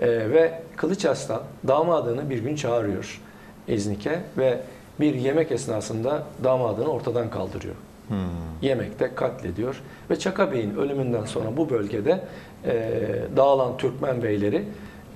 E, 0.00 0.08
ve 0.08 0.62
Kılıç 0.76 1.04
Aslan 1.04 1.42
damadını 1.68 2.30
bir 2.30 2.38
gün 2.38 2.56
çağırıyor 2.56 3.20
İznik'e 3.68 4.20
ve 4.38 4.60
bir 5.00 5.14
yemek 5.14 5.52
esnasında 5.52 6.22
damadını 6.44 6.88
ortadan 6.88 7.30
kaldırıyor. 7.30 7.74
Hmm. 8.08 8.16
Yemekte 8.62 9.14
katlediyor 9.14 9.82
ve 10.10 10.18
Çaka 10.18 10.52
Bey'in 10.52 10.76
ölümünden 10.76 11.24
sonra 11.24 11.56
bu 11.56 11.70
bölgede 11.70 12.20
e, 12.64 13.00
dağılan 13.36 13.76
Türkmen 13.76 14.22
beyleri 14.22 14.64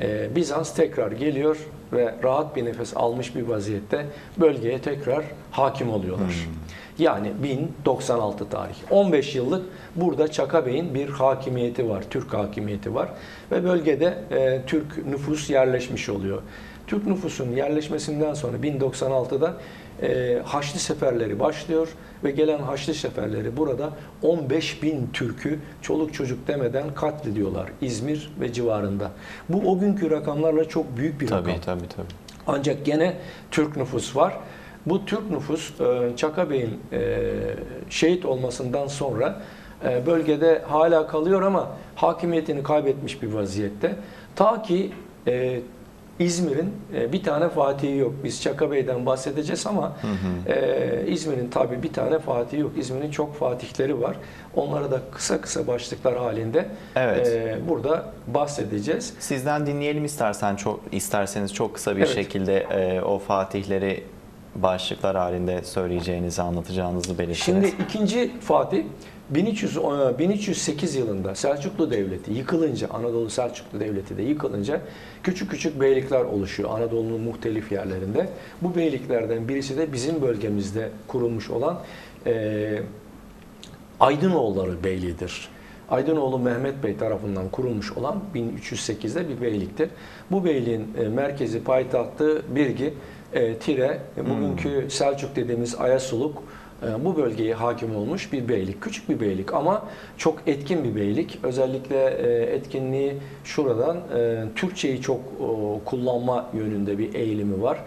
e, 0.01 0.37
Bizans 0.37 0.75
tekrar 0.75 1.13
geliyor 1.13 1.57
ve 1.93 2.15
rahat 2.23 2.57
bir 2.57 2.65
nefes 2.65 2.97
almış 2.97 3.37
bir 3.37 3.43
vaziyette 3.43 4.07
bölgeye 4.37 4.79
tekrar 4.79 5.25
hakim 5.51 5.91
oluyorlar. 5.91 6.49
Yani 6.99 7.33
1096 7.43 8.49
tarih. 8.49 8.75
15 8.91 9.35
yıllık 9.35 9.67
burada 9.97 10.31
Çaka 10.31 10.67
Bey'in 10.67 10.95
bir 10.95 11.09
hakimiyeti 11.09 11.89
var, 11.89 12.05
Türk 12.11 12.35
hakimiyeti 12.35 12.95
var 12.95 13.09
ve 13.53 13.65
bölgede 13.65 14.19
e, 14.31 14.63
Türk 14.67 15.07
nüfus 15.07 15.51
yerleşmiş 15.51 16.09
oluyor. 16.09 16.43
Türk 16.87 17.07
nüfusun 17.07 17.51
yerleşmesinden 17.51 18.35
sonra 18.35 18.57
1096'da 18.57 19.55
e, 20.03 20.39
Haçlı 20.45 20.81
seferleri 20.81 21.41
başlıyor 21.41 21.89
ve 22.25 22.31
gelen 22.31 22.59
Haçlı 22.59 22.95
seferleri 22.95 23.57
burada 23.57 23.91
15 24.23 24.83
bin 24.83 25.09
Türk'ü 25.13 25.59
çoluk 25.83 26.15
çocuk 26.15 26.49
demeden 26.49 26.95
katlediyorlar 26.95 27.71
İzmir 27.81 28.33
ve 28.41 28.53
civarında. 28.53 29.11
Bu 29.49 29.71
o 29.73 29.79
günkü 29.79 30.11
rakamlarla 30.11 30.69
çok 30.69 30.97
büyük 30.97 31.21
bir 31.21 31.27
Tabii 31.27 31.49
rakam. 31.49 31.61
tabii 31.61 31.89
tabii. 31.97 32.07
Ancak 32.47 32.85
gene 32.87 33.17
Türk 33.51 33.77
nüfus 33.77 34.17
var. 34.17 34.35
Bu 34.87 35.05
Türk 35.05 35.31
nüfus 35.31 35.81
e, 35.81 36.17
Çaka 36.17 36.51
Bey'in 36.51 36.81
e, 36.93 37.23
şehit 37.91 38.25
olmasından 38.25 38.87
sonra 38.87 39.43
e, 39.85 40.07
bölgede 40.07 40.63
hala 40.69 41.07
kalıyor 41.07 41.43
ama 41.43 41.71
hakimiyetini 41.95 42.63
kaybetmiş 42.63 43.23
bir 43.23 43.33
vaziyette. 43.33 43.95
Ta 44.37 44.63
ki 44.63 44.93
İzmir'in 46.19 46.73
e, 46.95 47.13
bir 47.13 47.23
tane 47.23 47.49
fatihi 47.49 47.97
yok. 47.97 48.13
Biz 48.25 48.43
Çaka 48.43 48.71
Bey'den 48.71 49.07
bahsedeceğiz 49.07 49.67
ama 49.67 49.97
e, 50.47 51.05
İzmir'in 51.07 51.49
tabii 51.51 51.83
bir 51.83 51.93
tane 51.93 52.19
fatihi 52.19 52.61
yok. 52.61 52.71
İzmir'in 52.79 53.11
çok 53.11 53.35
fatihleri 53.35 54.01
var. 54.01 54.17
Onları 54.57 54.91
da 54.91 55.01
kısa 55.15 55.41
kısa 55.41 55.67
başlıklar 55.67 56.17
halinde 56.17 56.67
Evet. 56.97 57.27
e, 57.29 57.59
burada 57.69 58.13
bahsedeceğiz. 58.27 59.15
Sizden 59.19 59.67
dinleyelim 59.67 60.05
istersen 60.05 60.57
çok 60.57 60.81
isterseniz 60.93 61.55
çok 61.55 61.75
kısa 61.75 61.97
bir 61.97 62.01
Evet. 62.01 62.15
şekilde 62.15 62.59
e, 62.59 63.01
o 63.03 63.19
fatihleri 63.19 64.05
başlıklar 64.55 65.17
halinde 65.17 65.63
söyleyeceğinizi, 65.65 66.43
anlatacağınızı 66.43 67.19
belirtiniz. 67.19 67.39
Şimdi 67.71 67.83
ikinci 67.83 68.41
Fatih 68.41 68.85
1300, 69.31 69.77
e, 69.77 70.19
1308 70.19 70.95
yılında 70.95 71.35
Selçuklu 71.35 71.91
Devleti 71.91 72.33
yıkılınca, 72.33 72.89
Anadolu 72.89 73.31
Selçuklu 73.31 73.81
Devleti 73.81 74.17
de 74.17 74.23
yıkılınca 74.23 74.81
küçük 75.23 75.51
küçük 75.51 75.81
beylikler 75.81 76.25
oluşuyor 76.25 76.71
Anadolu'nun 76.71 77.21
muhtelif 77.21 77.73
yerlerinde. 77.73 78.29
Bu 78.63 78.77
beyliklerden 78.77 79.49
birisi 79.49 79.77
de 79.77 79.93
bizim 79.93 80.23
bölgemizde 80.23 80.91
kurulmuş 81.07 81.51
olan 81.51 81.81
e, 82.27 82.83
Aydınoğulları 84.01 84.85
Beyliği'dir. 84.85 85.49
Aydınoğlu 85.91 86.39
Mehmet 86.39 86.83
Bey 86.83 86.97
tarafından 86.97 87.49
kurulmuş 87.49 87.93
olan 87.93 88.21
1308'de 88.35 89.29
bir 89.29 89.41
beyliktir. 89.41 89.89
Bu 90.31 90.45
beyliğin 90.45 90.87
e, 91.01 91.09
merkezi 91.09 91.65
payitahtı 91.65 92.43
Birgi, 92.55 92.95
e, 93.33 93.55
Tire, 93.55 94.01
e, 94.17 94.31
bugünkü 94.31 94.87
Selçuk 94.91 95.37
dediğimiz 95.37 95.75
Ayasuluk 95.75 96.39
e, 96.39 96.68
bu 97.05 97.17
bölgeye 97.17 97.55
hakim 97.55 97.97
olmuş 97.97 98.33
bir 98.33 98.49
beylik. 98.49 98.83
Küçük 98.83 99.09
bir 99.09 99.21
beylik 99.21 99.55
ama 99.55 99.85
çok 100.19 100.39
etkin 100.47 100.85
bir 100.85 100.95
beylik. 100.95 101.39
Özellikle 101.43 102.07
e, 102.07 102.55
etkinliği 102.55 103.15
şuradan 103.45 103.97
e, 103.97 104.45
Türkçeyi 104.57 105.01
çok 105.01 105.21
o, 105.41 105.81
kullanma 105.85 106.51
yönünde 106.55 106.99
bir 106.99 107.15
eğilimi 107.15 107.63
var. 107.63 107.79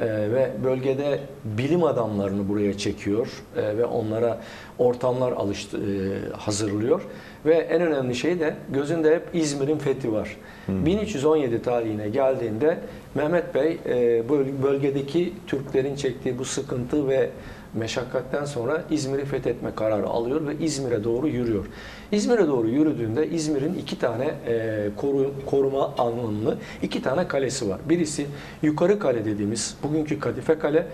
Ee, 0.00 0.06
ve 0.06 0.50
bölgede 0.64 1.18
bilim 1.44 1.84
adamlarını 1.84 2.48
buraya 2.48 2.78
çekiyor 2.78 3.28
e, 3.56 3.78
ve 3.78 3.84
onlara 3.84 4.40
ortamlar 4.78 5.32
alıştı, 5.32 5.78
e, 5.78 6.36
hazırlıyor 6.36 7.02
ve 7.46 7.54
en 7.54 7.82
önemli 7.82 8.14
şey 8.14 8.40
de 8.40 8.54
gözünde 8.68 9.14
hep 9.14 9.22
İzmir'in 9.34 9.78
fethi 9.78 10.12
var. 10.12 10.36
1317 10.68 11.62
tarihine 11.62 12.08
geldiğinde 12.08 12.78
Mehmet 13.14 13.54
Bey 13.54 13.78
e, 13.86 14.28
böl- 14.28 14.62
bölgedeki 14.62 15.32
Türklerin 15.46 15.96
çektiği 15.96 16.38
bu 16.38 16.44
sıkıntı 16.44 17.08
ve 17.08 17.30
meşakkatten 17.74 18.44
sonra 18.44 18.84
İzmir'i 18.90 19.24
fethetme 19.24 19.74
kararı 19.74 20.06
alıyor 20.06 20.46
ve 20.46 20.64
İzmir'e 20.64 21.04
doğru 21.04 21.28
yürüyor. 21.28 21.66
İzmir'e 22.12 22.46
doğru 22.46 22.68
yürüdüğünde 22.68 23.28
İzmir'in 23.28 23.74
iki 23.74 23.98
tane 23.98 24.34
e, 24.46 24.88
koru, 24.96 25.34
koruma 25.46 25.94
anlamlı 25.98 26.58
iki 26.82 27.02
tane 27.02 27.28
kalesi 27.28 27.68
var. 27.68 27.80
Birisi 27.88 28.26
Yukarı 28.62 28.98
Kale 28.98 29.24
dediğimiz 29.24 29.76
bugünkü 29.82 30.20
Kadife 30.20 30.58
Kale. 30.58 30.86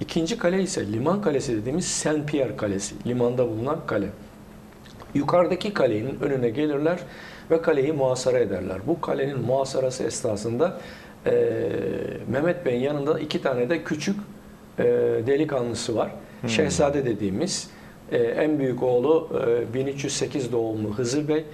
İkinci 0.00 0.38
kale 0.38 0.62
ise 0.62 0.92
Liman 0.92 1.22
Kalesi 1.22 1.56
dediğimiz 1.56 1.86
Saint 1.86 2.30
Pierre 2.30 2.56
Kalesi. 2.56 2.94
Limanda 3.06 3.48
bulunan 3.48 3.78
kale. 3.86 4.06
Yukarıdaki 5.14 5.74
kalenin 5.74 6.20
önüne 6.20 6.48
gelirler 6.48 6.98
ve 7.50 7.62
kaleyi 7.62 7.92
muhasara 7.92 8.38
ederler. 8.38 8.78
Bu 8.86 9.00
kalenin 9.00 9.40
muhasarası 9.40 10.04
esnasında 10.04 10.80
e, 11.26 11.32
Mehmet 12.28 12.66
Bey'in 12.66 12.80
yanında 12.80 13.18
iki 13.18 13.42
tane 13.42 13.70
de 13.70 13.84
küçük 13.84 14.16
e, 14.78 14.84
delikanlısı 15.26 15.96
var. 15.96 16.10
Şehzade 16.48 17.04
dediğimiz 17.04 17.70
e, 18.12 18.16
en 18.16 18.58
büyük 18.58 18.82
oğlu 18.82 19.28
e, 19.70 19.74
1308 19.74 20.52
doğumlu 20.52 20.94
Hızır 20.94 21.28
Bey. 21.28 21.44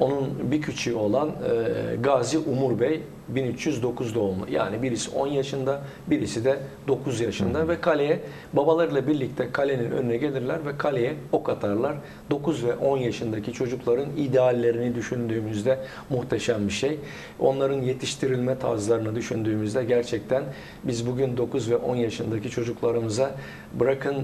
Onun 0.00 0.50
bir 0.50 0.62
küçüğü 0.62 0.94
olan 0.94 1.28
e, 1.28 1.96
Gazi 1.96 2.38
Umur 2.38 2.80
Bey 2.80 3.00
1309 3.28 4.14
doğumlu. 4.14 4.50
Yani 4.50 4.82
birisi 4.82 5.10
10 5.10 5.26
yaşında, 5.26 5.80
birisi 6.06 6.44
de 6.44 6.58
9 6.88 7.20
yaşında 7.20 7.68
ve 7.68 7.80
kaleye 7.80 8.20
babalarıyla 8.52 9.06
birlikte 9.06 9.52
kalenin 9.52 9.90
önüne 9.90 10.16
gelirler 10.16 10.66
ve 10.66 10.78
kaleye 10.78 11.14
ok 11.32 11.48
atarlar. 11.48 11.94
9 12.30 12.64
ve 12.64 12.74
10 12.74 12.98
yaşındaki 12.98 13.52
çocukların 13.52 14.08
ideallerini 14.16 14.94
düşündüğümüzde 14.94 15.78
muhteşem 16.10 16.66
bir 16.66 16.72
şey. 16.72 16.98
Onların 17.38 17.82
yetiştirilme 17.82 18.58
tarzlarını 18.58 19.14
düşündüğümüzde 19.14 19.84
gerçekten 19.84 20.42
biz 20.84 21.06
bugün 21.06 21.36
9 21.36 21.70
ve 21.70 21.76
10 21.76 21.96
yaşındaki 21.96 22.50
çocuklarımıza 22.50 23.34
bırakın 23.80 24.14
e, 24.14 24.20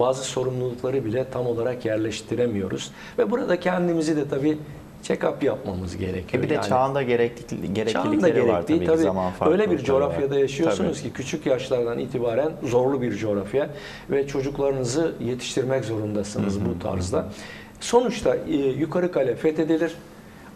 bazı 0.00 0.24
sorumlulukları 0.24 1.04
bile 1.04 1.26
tam 1.30 1.46
olarak 1.46 1.84
yerleştiremiyoruz. 1.84 2.92
Ve 3.18 3.30
burada 3.30 3.60
kendimizi 3.60 4.16
de 4.16 4.28
tabii 4.28 4.58
check-up 5.02 5.44
yapmamız 5.44 5.96
gerekiyor. 5.96 6.42
E 6.42 6.46
bir 6.46 6.50
de 6.50 6.54
Yani- 6.54 6.68
çağında 6.68 7.02
gerekli, 7.02 7.74
gereklilikleri 7.74 8.48
var 8.48 8.52
gerektiği 8.52 8.76
tabii, 8.76 8.86
tabii 8.86 8.96
ki 8.96 9.02
zaman 9.02 9.32
öyle 9.46 9.70
bir 9.70 9.78
coğrafyada 9.78 10.34
var. 10.34 10.40
yaşıyorsunuz 10.40 10.98
Tabii. 10.98 11.08
ki 11.08 11.14
küçük 11.16 11.46
yaşlardan 11.46 11.98
itibaren 11.98 12.52
zorlu 12.62 13.02
bir 13.02 13.14
coğrafya 13.16 13.70
ve 14.10 14.26
çocuklarınızı 14.26 15.12
yetiştirmek 15.20 15.84
zorundasınız 15.84 16.64
bu 16.64 16.78
tarzda. 16.78 17.26
Sonuçta 17.80 18.36
e, 18.36 18.56
yukarı 18.56 19.12
kale 19.12 19.34
fethedilir. 19.36 19.92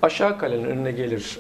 Aşağı 0.03 0.39
kalenin 0.39 0.65
önüne 0.65 0.93
gelir 0.93 1.39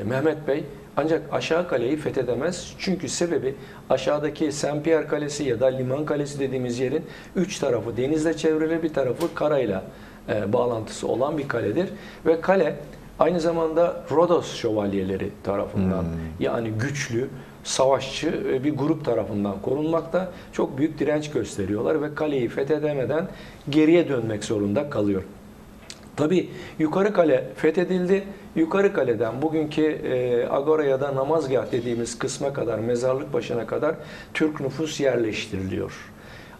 e, 0.00 0.04
Mehmet 0.04 0.48
Bey. 0.48 0.64
Ancak 0.96 1.22
aşağı 1.32 1.68
kaleyi 1.68 1.96
fethedemez. 1.96 2.74
Çünkü 2.78 3.08
sebebi 3.08 3.54
aşağıdaki 3.90 4.52
Saint 4.52 4.84
Pierre 4.84 5.06
Kalesi 5.06 5.44
ya 5.44 5.60
da 5.60 5.66
Liman 5.66 6.04
Kalesi 6.04 6.40
dediğimiz 6.40 6.78
yerin 6.78 7.04
üç 7.36 7.58
tarafı 7.58 7.96
denizle 7.96 8.36
çevrili 8.36 8.82
bir 8.82 8.92
tarafı 8.94 9.34
karayla 9.34 9.84
e, 10.28 10.52
bağlantısı 10.52 11.08
olan 11.08 11.38
bir 11.38 11.48
kaledir. 11.48 11.88
Ve 12.26 12.40
kale 12.40 12.76
aynı 13.18 13.40
zamanda 13.40 14.04
Rodos 14.10 14.54
şövalyeleri 14.54 15.30
tarafından 15.44 16.04
yani 16.40 16.70
güçlü, 16.70 17.28
savaşçı 17.64 18.44
e, 18.52 18.64
bir 18.64 18.76
grup 18.76 19.04
tarafından 19.04 19.62
korunmakta. 19.62 20.32
Çok 20.52 20.78
büyük 20.78 20.98
direnç 20.98 21.30
gösteriyorlar 21.30 22.02
ve 22.02 22.14
kaleyi 22.14 22.48
fethedemeden 22.48 23.28
geriye 23.70 24.08
dönmek 24.08 24.44
zorunda 24.44 24.90
kalıyor. 24.90 25.22
Tabi 26.16 26.50
yukarı 26.78 27.12
kale 27.12 27.48
fethedildi. 27.56 28.24
Yukarı 28.56 28.92
kaleden 28.92 29.42
bugünkü 29.42 29.82
e, 29.82 30.46
Agora 30.50 30.84
ya 30.84 31.00
da 31.00 31.14
namazgah 31.14 31.72
dediğimiz 31.72 32.18
kısma 32.18 32.52
kadar, 32.52 32.78
mezarlık 32.78 33.32
başına 33.32 33.66
kadar 33.66 33.94
Türk 34.34 34.60
nüfus 34.60 35.00
yerleştiriliyor. 35.00 35.92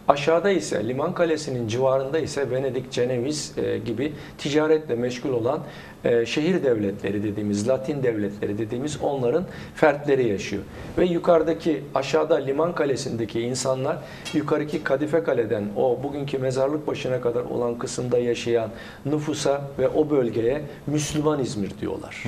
Aşağıda 0.07 0.49
ise 0.49 0.87
Liman 0.87 1.13
Kalesi'nin 1.13 1.67
civarında 1.67 2.19
ise 2.19 2.51
Venedik, 2.51 2.91
Ceneviz 2.91 3.53
e, 3.57 3.77
gibi 3.77 4.13
ticaretle 4.37 4.95
meşgul 4.95 5.29
olan 5.29 5.59
e, 6.03 6.25
şehir 6.25 6.63
devletleri 6.63 7.23
dediğimiz, 7.23 7.67
Latin 7.67 8.03
devletleri 8.03 8.57
dediğimiz 8.57 9.01
onların 9.01 9.45
fertleri 9.75 10.27
yaşıyor. 10.27 10.63
Ve 10.97 11.05
yukarıdaki 11.05 11.83
aşağıda 11.95 12.35
Liman 12.35 12.75
Kalesi'ndeki 12.75 13.41
insanlar 13.41 13.97
yukarıki 14.33 14.83
Kadife 14.83 15.23
Kale'den 15.23 15.63
o 15.77 15.99
bugünkü 16.03 16.37
mezarlık 16.37 16.87
başına 16.87 17.21
kadar 17.21 17.43
olan 17.43 17.77
kısımda 17.77 18.17
yaşayan 18.17 18.69
nüfusa 19.05 19.61
ve 19.79 19.89
o 19.89 20.09
bölgeye 20.09 20.61
Müslüman 20.87 21.39
İzmir 21.39 21.71
diyorlar. 21.81 22.23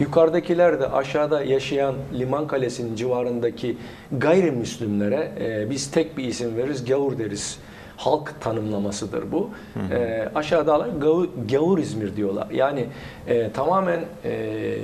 Yukarıdakiler 0.00 0.80
de 0.80 0.86
aşağıda 0.88 1.42
yaşayan 1.42 1.94
Liman 2.18 2.46
Kalesi'nin 2.46 2.94
civarındaki 2.96 3.76
gayrimüslimlere 4.12 5.32
e, 5.40 5.70
biz 5.70 5.90
tek 5.90 6.18
bir 6.18 6.24
isim 6.24 6.56
veririz, 6.56 6.84
gavur 7.00 7.18
deriz. 7.18 7.58
Halk 7.96 8.40
tanımlamasıdır 8.40 9.32
bu. 9.32 9.50
E, 9.92 10.28
aşağıdalar 10.34 10.88
gavur, 10.88 11.28
gavur 11.50 11.78
İzmir 11.78 12.16
diyorlar. 12.16 12.50
Yani 12.50 12.86
e, 13.28 13.50
tamamen 13.50 14.00
e, 14.24 14.76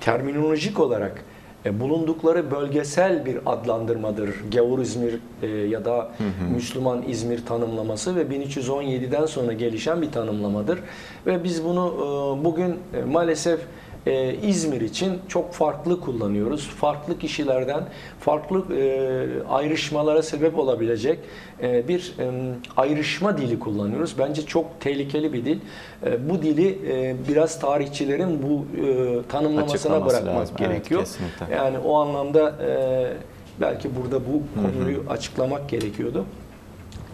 terminolojik 0.00 0.80
olarak 0.80 1.24
e, 1.66 1.80
bulundukları 1.80 2.50
bölgesel 2.50 3.26
bir 3.26 3.38
adlandırmadır. 3.46 4.30
Gavur 4.52 4.78
İzmir 4.78 5.20
e, 5.42 5.46
ya 5.46 5.84
da 5.84 6.10
Müslüman 6.54 7.02
İzmir 7.08 7.46
tanımlaması 7.46 8.16
ve 8.16 8.22
1317'den 8.22 9.26
sonra 9.26 9.52
gelişen 9.52 10.02
bir 10.02 10.12
tanımlamadır. 10.12 10.78
Ve 11.26 11.44
biz 11.44 11.64
bunu 11.64 11.94
e, 11.96 12.44
bugün 12.44 12.78
e, 12.94 13.04
maalesef 13.04 13.60
e, 14.06 14.34
İzmir 14.34 14.80
için 14.80 15.18
çok 15.28 15.52
farklı 15.52 16.00
kullanıyoruz. 16.00 16.66
Farklı 16.68 17.18
kişilerden 17.18 17.84
farklı 18.20 18.76
e, 18.76 19.48
ayrışmalara 19.48 20.22
sebep 20.22 20.58
olabilecek 20.58 21.18
e, 21.62 21.88
bir 21.88 22.14
e, 22.18 22.30
ayrışma 22.76 23.38
dili 23.38 23.58
kullanıyoruz. 23.58 24.14
Bence 24.18 24.46
çok 24.46 24.80
tehlikeli 24.80 25.32
bir 25.32 25.44
dil. 25.44 25.58
E, 26.06 26.30
bu 26.30 26.42
dili 26.42 26.78
e, 26.88 27.16
biraz 27.28 27.60
tarihçilerin 27.60 28.42
bu 28.42 28.66
e, 28.86 29.22
tanımlamasına 29.28 30.06
bırakmak 30.06 30.34
lazım. 30.34 30.56
Evet, 30.58 30.70
gerekiyor. 30.70 31.00
kesinlikle. 31.00 31.54
Yani 31.54 31.78
o 31.78 32.00
anlamda 32.00 32.50
e, 32.50 33.12
belki 33.60 33.88
burada 33.96 34.20
bu 34.20 34.42
konuyu 34.62 35.04
açıklamak 35.10 35.68
gerekiyordu. 35.68 36.24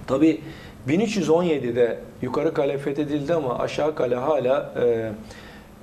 Tabii 0.06 0.40
1317'de 0.88 1.98
yukarı 2.22 2.54
kale 2.54 2.78
fethedildi 2.78 3.34
ama 3.34 3.58
aşağı 3.58 3.94
kale 3.94 4.14
hala 4.14 4.72
e, 4.82 5.12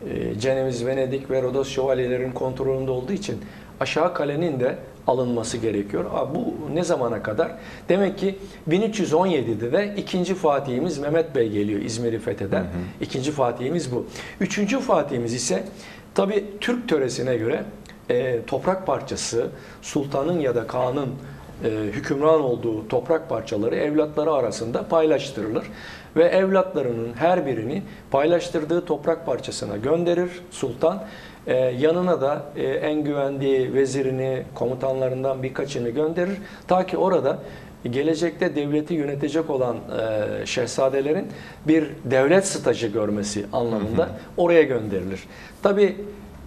e, 0.06 0.40
Ceneviz, 0.40 0.86
Venedik 0.86 1.32
ve 1.32 1.42
Rodos 1.42 1.70
şövalyelerin 1.70 2.32
kontrolünde 2.32 2.92
olduğu 2.92 3.14
için 3.14 3.42
aşağı 3.80 4.14
kalenin 4.14 4.60
de 4.60 4.78
alınması 5.08 5.58
gerekiyor. 5.58 6.06
Aa, 6.14 6.36
bu 6.36 6.54
ne 6.74 6.84
zamana 6.84 7.24
kadar? 7.24 7.52
Demek 7.90 8.18
ki 8.18 8.38
1317'de 8.70 9.72
de 9.72 9.94
ikinci 9.98 10.36
Fatihimiz 10.36 10.98
Mehmet 10.98 11.36
Bey 11.36 11.50
geliyor 11.50 11.82
İzmir'i 11.82 12.20
fetheden. 12.20 12.66
İkinci 13.02 13.32
Fatihimiz 13.32 13.92
bu. 13.92 14.06
Üçüncü 14.40 14.80
Fatihimiz 14.80 15.34
ise 15.34 15.64
tabi 16.16 16.46
Türk 16.62 16.90
töresine 16.90 17.38
göre 17.38 17.64
e, 18.10 18.40
toprak 18.48 18.88
parçası 18.88 19.48
sultanın 19.82 20.40
ya 20.40 20.56
da 20.56 20.68
kağanın 20.68 21.10
e, 21.64 21.70
hükümran 21.70 22.42
olduğu 22.42 22.88
toprak 22.88 23.30
parçaları 23.30 23.76
evlatları 23.76 24.32
arasında 24.32 24.88
paylaştırılır 24.88 25.64
ve 26.16 26.24
evlatlarının 26.24 27.14
her 27.14 27.46
birini 27.46 27.84
paylaştırdığı 28.12 28.86
toprak 28.86 29.26
parçasına 29.26 29.78
gönderir 29.78 30.30
sultan. 30.52 31.04
E, 31.48 31.56
yanına 31.56 32.22
da 32.22 32.46
e, 32.56 32.64
en 32.64 33.04
güvendiği 33.04 33.74
vezirini, 33.74 34.44
komutanlarından 34.56 35.44
birkaçını 35.44 35.90
gönderir. 35.90 36.38
Ta 36.68 36.86
ki 36.86 36.98
orada 36.98 37.40
gelecekte 37.92 38.56
devleti 38.56 38.94
yönetecek 38.94 39.50
olan 39.50 39.76
e, 39.76 40.46
şehzadelerin 40.46 41.28
bir 41.68 41.88
devlet 42.06 42.48
stajı 42.48 42.88
görmesi 42.88 43.46
anlamında 43.54 44.10
oraya 44.38 44.64
gönderilir. 44.64 45.24
Tabi 45.64 45.96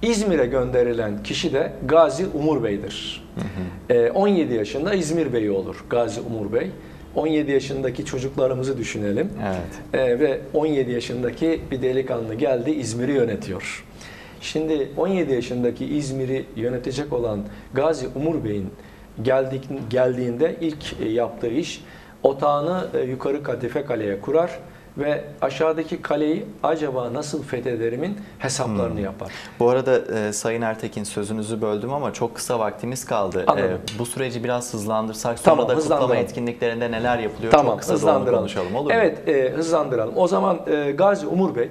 İzmir'e 0.02 0.46
gönderilen 0.46 1.22
kişi 1.22 1.52
de 1.52 1.72
Gazi 1.86 2.26
Umur 2.26 2.64
Bey'dir. 2.64 3.24
E, 3.90 4.10
17 4.10 4.54
yaşında 4.54 4.94
İzmir 4.94 5.32
Bey'i 5.32 5.50
olur 5.50 5.84
Gazi 5.90 6.20
Umur 6.20 6.52
Bey. 6.52 6.70
17 7.14 7.52
yaşındaki 7.52 8.04
çocuklarımızı 8.04 8.78
düşünelim. 8.78 9.30
Evet. 9.46 10.02
E, 10.02 10.20
ve 10.20 10.40
17 10.54 10.90
yaşındaki 10.90 11.60
bir 11.70 11.82
delikanlı 11.82 12.34
geldi 12.34 12.70
İzmir'i 12.70 13.12
yönetiyor. 13.12 13.84
Şimdi 14.40 14.88
17 14.96 15.32
yaşındaki 15.32 15.86
İzmir'i 15.86 16.44
yönetecek 16.56 17.12
olan 17.12 17.40
Gazi 17.74 18.06
Umur 18.14 18.44
Bey'in 18.44 18.66
geldik, 19.22 19.64
geldiğinde 19.90 20.56
ilk 20.60 21.00
e, 21.02 21.08
yaptığı 21.08 21.48
iş 21.50 21.84
otağını 22.22 22.86
e, 22.94 23.00
yukarı 23.00 23.42
Kadife 23.42 23.84
Kale'ye 23.84 24.20
kurar 24.20 24.50
ve 25.00 25.24
aşağıdaki 25.42 26.02
kaleyi 26.02 26.44
acaba 26.62 27.12
nasıl 27.12 27.42
fethederimin 27.42 28.18
hesaplarını 28.38 29.00
yapar. 29.00 29.32
Bu 29.60 29.68
arada 29.68 29.98
e, 29.98 30.32
Sayın 30.32 30.62
Ertekin 30.62 31.04
sözünüzü 31.04 31.62
böldüm 31.62 31.92
ama 31.92 32.12
çok 32.12 32.34
kısa 32.34 32.58
vaktimiz 32.58 33.04
kaldı. 33.04 33.44
Anladım. 33.46 33.80
E, 33.94 33.98
bu 33.98 34.06
süreci 34.06 34.44
biraz 34.44 34.74
hızlandırsak 34.74 35.38
sonra 35.38 35.56
Tamam, 35.56 35.68
da 35.68 35.74
kutlama 35.74 36.16
etkinliklerinde 36.16 36.90
neler 36.90 37.18
yapılıyor 37.18 37.52
Tamam, 37.52 37.72
çok 37.72 37.80
kısa 37.80 37.92
hızlandıralım. 37.92 38.38
konuşalım 38.38 38.74
olur 38.74 38.90
mu? 38.90 38.92
Evet, 38.94 39.28
e, 39.28 39.52
hızlandıralım. 39.56 40.14
O 40.16 40.28
zaman 40.28 40.60
e, 40.66 40.90
Gazi 40.90 41.26
Umur 41.26 41.54
Bey 41.54 41.68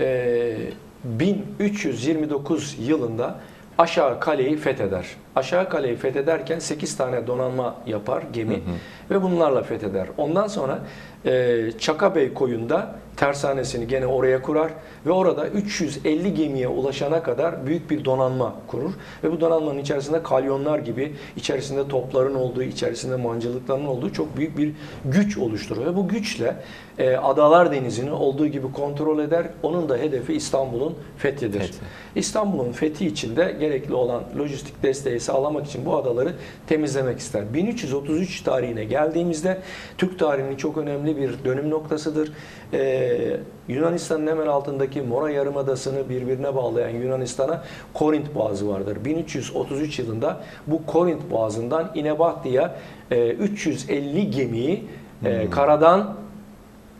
e, 0.00 0.56
1329 1.04 2.76
yılında 2.80 3.34
aşağı 3.78 4.20
kaleyi 4.20 4.56
fetheder. 4.56 5.06
Aşağı 5.38 5.68
kaleyi 5.68 5.96
fethederken 5.96 6.58
8 6.58 6.96
tane 6.96 7.26
donanma 7.26 7.76
yapar 7.86 8.22
gemi 8.32 8.62
ve 9.10 9.22
bunlarla 9.22 9.62
fetheder. 9.62 10.06
Ondan 10.16 10.46
sonra 10.46 10.78
e, 11.26 11.72
Çakabey 11.78 12.34
koyunda 12.34 12.94
tersanesini 13.18 13.86
gene 13.86 14.06
oraya 14.06 14.42
kurar 14.42 14.72
ve 15.06 15.10
orada 15.10 15.48
350 15.48 16.34
gemiye 16.34 16.68
ulaşana 16.68 17.22
kadar 17.22 17.66
büyük 17.66 17.90
bir 17.90 18.04
donanma 18.04 18.54
kurur 18.66 18.92
ve 19.24 19.32
bu 19.32 19.40
donanmanın 19.40 19.78
içerisinde 19.78 20.22
kalyonlar 20.22 20.78
gibi 20.78 21.14
içerisinde 21.36 21.88
topların 21.88 22.34
olduğu, 22.34 22.62
içerisinde 22.62 23.16
mancılıkların 23.16 23.86
olduğu 23.86 24.12
çok 24.12 24.36
büyük 24.36 24.58
bir 24.58 24.72
güç 25.04 25.38
oluşturur 25.38 25.86
ve 25.86 25.96
bu 25.96 26.08
güçle 26.08 26.56
e, 26.98 27.16
Adalar 27.16 27.72
Denizi'ni 27.72 28.12
olduğu 28.12 28.46
gibi 28.46 28.72
kontrol 28.72 29.18
eder. 29.18 29.46
Onun 29.62 29.88
da 29.88 29.96
hedefi 29.96 30.34
İstanbul'un 30.34 30.94
fethidir. 31.16 31.60
Fethi. 31.60 31.78
İstanbul'un 32.16 32.72
fethi 32.72 33.06
için 33.06 33.36
de 33.36 33.56
gerekli 33.60 33.94
olan 33.94 34.22
lojistik 34.38 34.82
desteği 34.82 35.20
sağlamak 35.28 35.66
için 35.66 35.86
bu 35.86 35.96
adaları 35.96 36.32
temizlemek 36.66 37.18
ister. 37.18 37.54
1333 37.54 38.40
tarihine 38.42 38.84
geldiğimizde 38.84 39.58
Türk 39.98 40.18
tarihinin 40.18 40.56
çok 40.56 40.76
önemli 40.76 41.16
bir 41.16 41.30
dönüm 41.44 41.70
noktasıdır. 41.70 42.32
Ee, 42.72 43.36
Yunanistan'ın 43.68 44.26
hemen 44.26 44.46
altındaki 44.46 45.02
Mora 45.02 45.30
Yarımadası'nı 45.30 46.08
birbirine 46.08 46.54
bağlayan 46.56 46.88
Yunanistan'a 46.88 47.64
Korint 47.94 48.34
Boğazı 48.34 48.68
vardır. 48.68 48.98
1333 49.04 49.98
yılında 49.98 50.40
bu 50.66 50.86
Korint 50.86 51.30
Boğazı'ndan 51.30 51.90
İnebahti'ye 51.94 52.70
e, 53.10 53.28
350 53.28 54.30
gemiyi 54.30 54.84
e, 55.24 55.50
karadan 55.50 56.14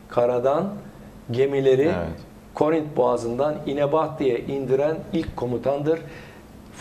karadan 0.09 0.69
gemileri 1.31 1.83
Evet. 1.83 2.21
Korint 2.55 2.97
Boğazı'ndan 2.97 3.55
İnebahti'ye 3.67 4.41
indiren 4.41 4.97
ilk 5.13 5.37
komutandır. 5.37 6.01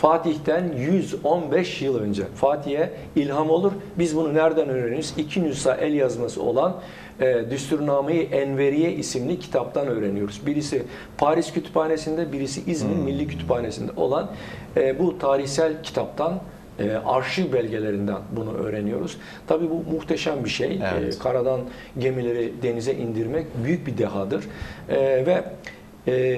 Fatih'ten 0.02 0.72
115 0.78 1.82
yıl 1.82 2.00
önce. 2.00 2.24
Fatih'e 2.36 2.92
ilham 3.16 3.50
olur. 3.50 3.72
Biz 4.00 4.16
bunu 4.16 4.34
nereden 4.34 4.70
öğreniyoruz? 4.70 5.14
İki 5.18 5.44
nüsha 5.44 5.76
el 5.76 5.94
yazması 5.94 6.44
olan 6.44 6.76
e, 7.20 7.52
Düsturname-i 7.52 8.22
Enveriye 8.22 8.92
isimli 8.92 9.40
kitaptan 9.40 9.88
öğreniyoruz. 9.88 10.42
Birisi 10.46 10.84
Paris 11.18 11.54
Kütüphanesi'nde, 11.54 12.32
birisi 12.32 12.72
İzmir 12.72 12.96
Milli 12.96 13.28
Kütüphanesi'nde 13.28 13.92
olan 13.98 14.32
e, 14.78 15.00
bu 15.00 15.20
tarihsel 15.20 15.84
kitaptan 15.84 16.40
e, 16.80 16.92
arşiv 16.92 17.54
belgelerinden 17.54 18.18
bunu 18.36 18.54
öğreniyoruz. 18.54 19.18
Tabii 19.48 19.70
bu 19.70 19.84
muhteşem 19.92 20.44
bir 20.44 20.50
şey. 20.50 20.80
Evet. 21.00 21.16
E, 21.16 21.20
karadan 21.20 21.62
gemileri 22.00 22.54
denize 22.64 22.94
indirmek 22.94 23.46
büyük 23.64 23.88
bir 23.88 23.98
dehadır. 23.98 24.44
E, 24.90 25.26
ve 25.26 25.44
e, 26.08 26.38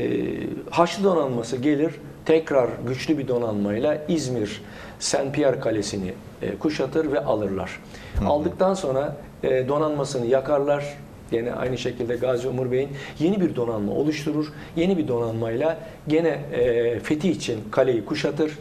Haçlı 0.69 1.03
donanması 1.03 1.57
gelir 1.57 1.91
tekrar 2.29 2.69
güçlü 2.87 3.17
bir 3.17 3.27
donanmayla 3.27 4.01
İzmir 4.07 4.61
Saint 4.99 5.35
Pierre 5.35 5.59
Kalesi'ni 5.59 6.13
e, 6.41 6.55
kuşatır 6.55 7.11
ve 7.11 7.19
alırlar. 7.19 7.79
Aldıktan 8.25 8.73
sonra 8.73 9.15
e, 9.43 9.67
donanmasını 9.67 10.25
yakarlar. 10.25 10.97
Yine 11.31 11.53
aynı 11.53 11.77
şekilde 11.77 12.15
Gazi 12.15 12.47
Umur 12.47 12.71
Bey'in 12.71 12.89
yeni 13.19 13.41
bir 13.41 13.55
donanma 13.55 13.91
oluşturur. 13.91 14.47
Yeni 14.75 14.97
bir 14.97 15.07
donanmayla 15.07 15.77
gene 16.07 16.29
e, 16.29 16.99
fethi 16.99 17.31
için 17.31 17.59
kaleyi 17.71 18.05
kuşatır. 18.05 18.51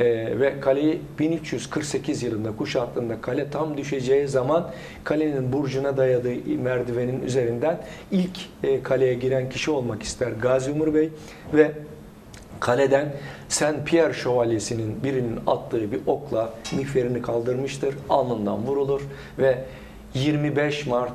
Ee, 0.00 0.04
ve 0.40 0.60
kaleyi 0.60 1.00
1348 1.18 2.22
yılında 2.22 2.56
kuşattığında 2.56 3.20
kale 3.20 3.50
tam 3.50 3.76
düşeceği 3.76 4.28
zaman 4.28 4.70
kalenin 5.04 5.52
burcuna 5.52 5.96
dayadığı 5.96 6.34
merdivenin 6.62 7.22
üzerinden 7.22 7.78
ilk 8.10 8.38
e, 8.62 8.82
kaleye 8.82 9.14
giren 9.14 9.50
kişi 9.50 9.70
olmak 9.70 10.02
ister 10.02 10.32
Gazi 10.32 10.70
Umur 10.70 10.94
Bey 10.94 11.10
ve 11.54 11.72
kaleden 12.62 13.12
Saint 13.48 13.86
Pierre 13.86 14.14
şövalyesinin 14.14 15.04
birinin 15.04 15.40
attığı 15.46 15.92
bir 15.92 16.00
okla 16.06 16.54
miğferini 16.76 17.22
kaldırmıştır. 17.22 17.94
Alnından 18.10 18.66
vurulur 18.66 19.00
ve 19.38 19.64
25 20.14 20.86
Mart 20.86 21.12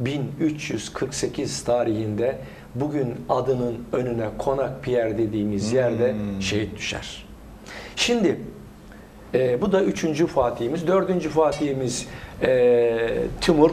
1348 0.00 1.64
tarihinde 1.64 2.38
bugün 2.74 3.14
adının 3.28 3.84
önüne 3.92 4.26
Konak 4.38 4.82
Pierre 4.82 5.18
dediğimiz 5.18 5.72
yerde 5.72 6.12
Hmm. 6.12 6.42
şehit 6.42 6.76
düşer. 6.76 7.26
Şimdi 7.96 8.40
e, 9.34 9.60
bu 9.60 9.72
da 9.72 9.82
üçüncü 9.82 10.26
Fatih'imiz. 10.26 10.86
Dördüncü 10.86 11.28
Fatih'imiz 11.28 12.06
e, 12.42 12.98
Timur. 13.40 13.70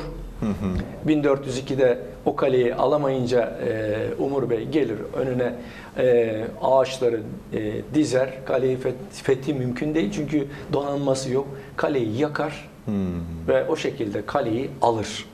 1402'de 1.07 1.99
o 2.25 2.35
kaleyi 2.35 2.75
alamayınca 2.75 3.59
e, 3.67 3.95
Umur 4.19 4.49
Bey 4.49 4.65
gelir 4.67 4.97
önüne 5.15 5.53
e, 5.97 6.41
ağaçları 6.61 7.19
e, 7.53 7.71
dizer. 7.93 8.29
Kaleyi 8.45 8.77
feth- 8.77 9.23
fethi 9.23 9.53
mümkün 9.53 9.95
değil 9.95 10.11
çünkü 10.15 10.47
donanması 10.73 11.31
yok. 11.31 11.47
Kaleyi 11.75 12.17
yakar 12.21 12.69
Hmm. 12.85 13.03
ve 13.47 13.65
o 13.67 13.75
şekilde 13.75 14.25
kaleyi 14.25 14.69
alır. 14.81 15.25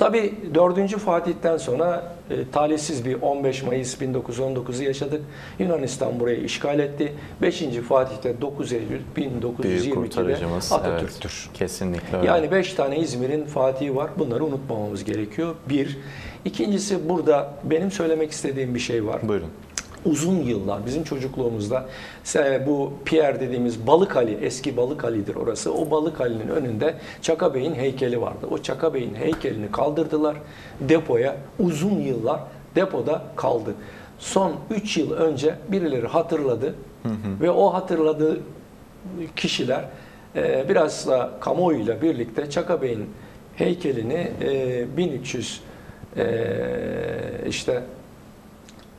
Tabi 0.00 0.34
4. 0.54 0.98
Fatih'ten 0.98 1.56
sonra 1.56 2.14
e, 2.30 2.50
talihsiz 2.52 3.04
bir 3.04 3.22
15 3.22 3.62
Mayıs 3.62 4.00
1919'u 4.00 4.82
yaşadık. 4.82 5.22
Yunanistan 5.58 6.20
burayı 6.20 6.44
işgal 6.44 6.78
etti. 6.78 7.12
5. 7.42 7.62
Fatih'te 7.88 8.40
9 8.40 8.72
Eylül 8.72 9.00
Büyük 9.16 9.32
1922'de 9.32 9.90
kurtarıcımız. 9.90 10.72
Atatürk'tür. 10.72 11.46
Evet, 11.46 11.58
kesinlikle 11.58 12.16
öyle. 12.16 12.26
Yani 12.26 12.50
5 12.50 12.74
tane 12.74 12.98
İzmir'in 12.98 13.44
Fatih'i 13.44 13.96
var. 13.96 14.10
Bunları 14.18 14.44
unutmamamız 14.44 15.04
gerekiyor. 15.04 15.54
Bir. 15.68 15.98
İkincisi 16.44 17.08
burada 17.08 17.54
benim 17.64 17.90
söylemek 17.90 18.30
istediğim 18.30 18.74
bir 18.74 18.80
şey 18.80 19.06
var. 19.06 19.28
Buyurun. 19.28 19.50
Uzun 20.04 20.36
yıllar 20.36 20.86
bizim 20.86 21.04
çocukluğumuzda 21.04 21.86
bu 22.66 22.92
Pierre 23.04 23.40
dediğimiz 23.40 23.86
Balık 23.86 24.16
Ali, 24.16 24.38
eski 24.42 24.76
Balık 24.76 25.04
Ali'dir 25.04 25.34
orası. 25.34 25.74
O 25.74 25.90
Balık 25.90 26.20
Ali'nin 26.20 26.48
önünde 26.48 26.94
Çaka 27.22 27.54
Bey'in 27.54 27.74
heykeli 27.74 28.20
vardı. 28.20 28.46
O 28.50 28.58
Çaka 28.58 28.94
Bey'in 28.94 29.14
heykelini 29.14 29.72
kaldırdılar 29.72 30.36
depoya. 30.80 31.36
Uzun 31.58 32.00
yıllar 32.00 32.40
depoda 32.76 33.22
kaldı. 33.36 33.74
Son 34.18 34.52
3 34.70 34.96
yıl 34.96 35.12
önce 35.12 35.54
birileri 35.68 36.06
hatırladı 36.06 36.74
ve 37.40 37.50
o 37.50 37.74
hatırladığı 37.74 38.40
kişiler 39.36 39.84
e, 40.36 40.68
biraz 40.68 41.08
da 41.08 41.30
kamuoyuyla 41.40 42.02
birlikte 42.02 42.50
Çaka 42.50 42.82
Bey'in 42.82 43.10
heykelini 43.56 44.30
e, 44.42 44.96
1300 44.96 45.60
e, 46.16 46.24
işte 47.48 47.72
e, 47.72 47.99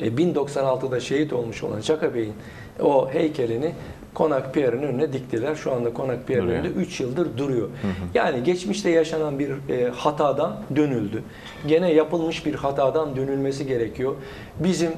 1096'da 0.08 1.00
şehit 1.00 1.34
olmuş 1.34 1.64
olan 1.64 1.82
Çaka 1.82 2.14
Bey'in 2.14 2.34
o 2.82 3.10
heykelini 3.10 3.72
Konak 4.14 4.54
Pierre'in 4.54 4.82
önüne 4.82 5.14
diktiler. 5.14 5.56
Şu 5.56 5.72
anda 5.72 5.94
Konak 5.94 6.28
Pierre'in 6.28 6.48
önünde 6.48 6.68
3 6.68 7.00
yıldır 7.00 7.38
duruyor. 7.38 7.70
Yani 8.14 8.44
geçmişte 8.44 8.90
yaşanan 8.90 9.40
bir 9.40 9.52
e, 9.70 9.90
hatadan 9.90 10.56
dönüldü. 10.76 11.24
Gene 11.68 11.94
yapılmış 11.94 12.46
bir 12.46 12.56
hatadan 12.56 13.16
dönülmesi 13.16 13.68
gerekiyor. 13.68 14.16
Bizim 14.60 14.92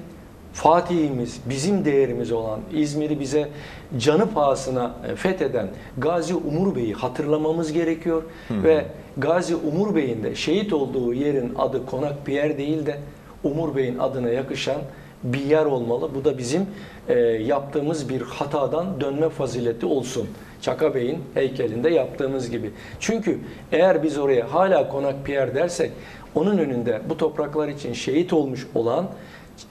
Fatih'imiz, 0.53 1.39
bizim 1.49 1.85
değerimiz 1.85 2.31
olan 2.31 2.59
İzmir'i 2.73 3.19
bize 3.19 3.49
canı 3.97 4.29
pahasına 4.29 4.95
e, 5.11 5.15
fetheden 5.15 5.67
Gazi 5.97 6.35
Umur 6.35 6.75
Bey'i 6.75 6.93
hatırlamamız 6.93 7.73
gerekiyor. 7.73 8.23
Ve 8.51 8.85
Gazi 9.17 9.55
Umur 9.55 9.95
Bey'in 9.95 10.23
de 10.23 10.35
şehit 10.35 10.73
olduğu 10.73 11.13
yerin 11.13 11.53
adı 11.57 11.85
Konak 11.85 12.25
Pierre 12.25 12.57
değil 12.57 12.85
de 12.85 12.99
Umur 13.43 13.75
Bey'in 13.75 13.99
adına 13.99 14.29
yakışan 14.29 14.81
bir 15.23 15.41
yer 15.41 15.65
olmalı. 15.65 16.09
Bu 16.15 16.25
da 16.25 16.37
bizim 16.37 16.67
e, 17.07 17.19
yaptığımız 17.19 18.09
bir 18.09 18.21
hatadan 18.21 19.01
dönme 19.01 19.29
fazileti 19.29 19.85
olsun. 19.85 20.27
Çaka 20.61 20.95
Bey'in 20.95 21.23
heykelinde 21.33 21.89
yaptığımız 21.89 22.49
gibi. 22.49 22.71
Çünkü 22.99 23.39
eğer 23.71 24.03
biz 24.03 24.17
oraya 24.17 24.53
hala 24.53 24.89
Konak 24.89 25.25
Pierre 25.25 25.55
dersek 25.55 25.91
onun 26.35 26.57
önünde 26.57 27.01
bu 27.09 27.17
topraklar 27.17 27.67
için 27.67 27.93
şehit 27.93 28.33
olmuş 28.33 28.67
olan 28.75 29.09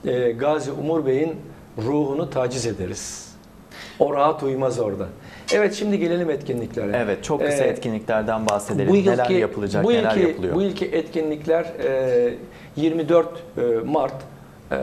e, 0.05 0.31
Gazi 0.31 0.71
Umur 0.71 1.05
Bey'in 1.05 1.35
ruhunu 1.77 2.29
taciz 2.29 2.65
ederiz. 2.65 3.33
O 3.99 4.13
rahat 4.13 4.43
uyumaz 4.43 4.79
orada. 4.79 5.07
Evet 5.53 5.73
şimdi 5.73 5.99
gelelim 5.99 6.29
etkinliklere. 6.29 6.91
Evet, 6.95 7.23
çok 7.23 7.45
kısa 7.45 7.63
Ee, 7.63 7.67
etkinliklerden 7.67 8.45
bahsedelim. 8.49 8.89
bu 8.89 8.95
neler 8.95 9.17
yılki, 9.17 9.33
yapılacak, 9.33 9.83
bu 9.83 9.93
neler 9.93 10.15
yılki, 10.15 10.27
yapılıyor? 10.27 10.55
Bu 10.55 10.61
yılki 10.61 10.85
etkinlikler 10.85 11.63
e, 11.63 12.33
24 12.75 13.27
e, 13.57 13.61
Mart 13.85 14.13
e, 14.71 14.77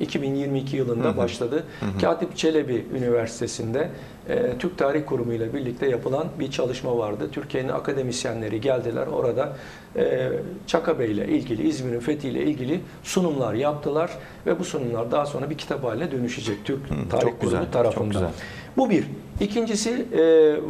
2022 0.00 0.76
yılında 0.76 1.16
başladı. 1.16 1.64
Katip 2.00 2.36
Çelebi 2.36 2.86
Üniversitesi'nde 2.96 3.88
e, 4.28 4.58
Türk 4.58 4.78
Tarih 4.78 5.06
Kurumu 5.06 5.32
ile 5.32 5.54
birlikte 5.54 5.88
yapılan 5.88 6.26
bir 6.40 6.50
çalışma 6.50 6.98
vardı. 6.98 7.28
Türkiye'nin 7.32 7.68
akademisyenleri 7.68 8.60
geldiler 8.60 9.06
orada 9.06 9.52
e, 9.96 10.28
Çaka 10.66 10.98
Bey 10.98 11.12
ile 11.12 11.28
ilgili, 11.28 11.68
İzmir'in 11.68 12.00
fethiyle 12.00 12.42
ilgili 12.44 12.80
sunumlar 13.02 13.54
yaptılar 13.54 14.10
ve 14.46 14.58
bu 14.58 14.64
sunumlar 14.64 15.10
daha 15.10 15.26
sonra 15.26 15.50
bir 15.50 15.58
kitap 15.58 15.84
haline 15.84 16.12
dönüşecek 16.12 16.64
Türk 16.64 17.10
Tarih 17.10 17.22
çok 17.22 17.40
güzel, 17.40 17.58
Kurumu 17.58 17.72
tarafından. 17.72 18.04
çok 18.04 18.12
güzel. 18.12 18.28
Bu 18.76 18.90
bir. 18.90 19.04
İkincisi 19.40 20.06
e, 20.12 20.20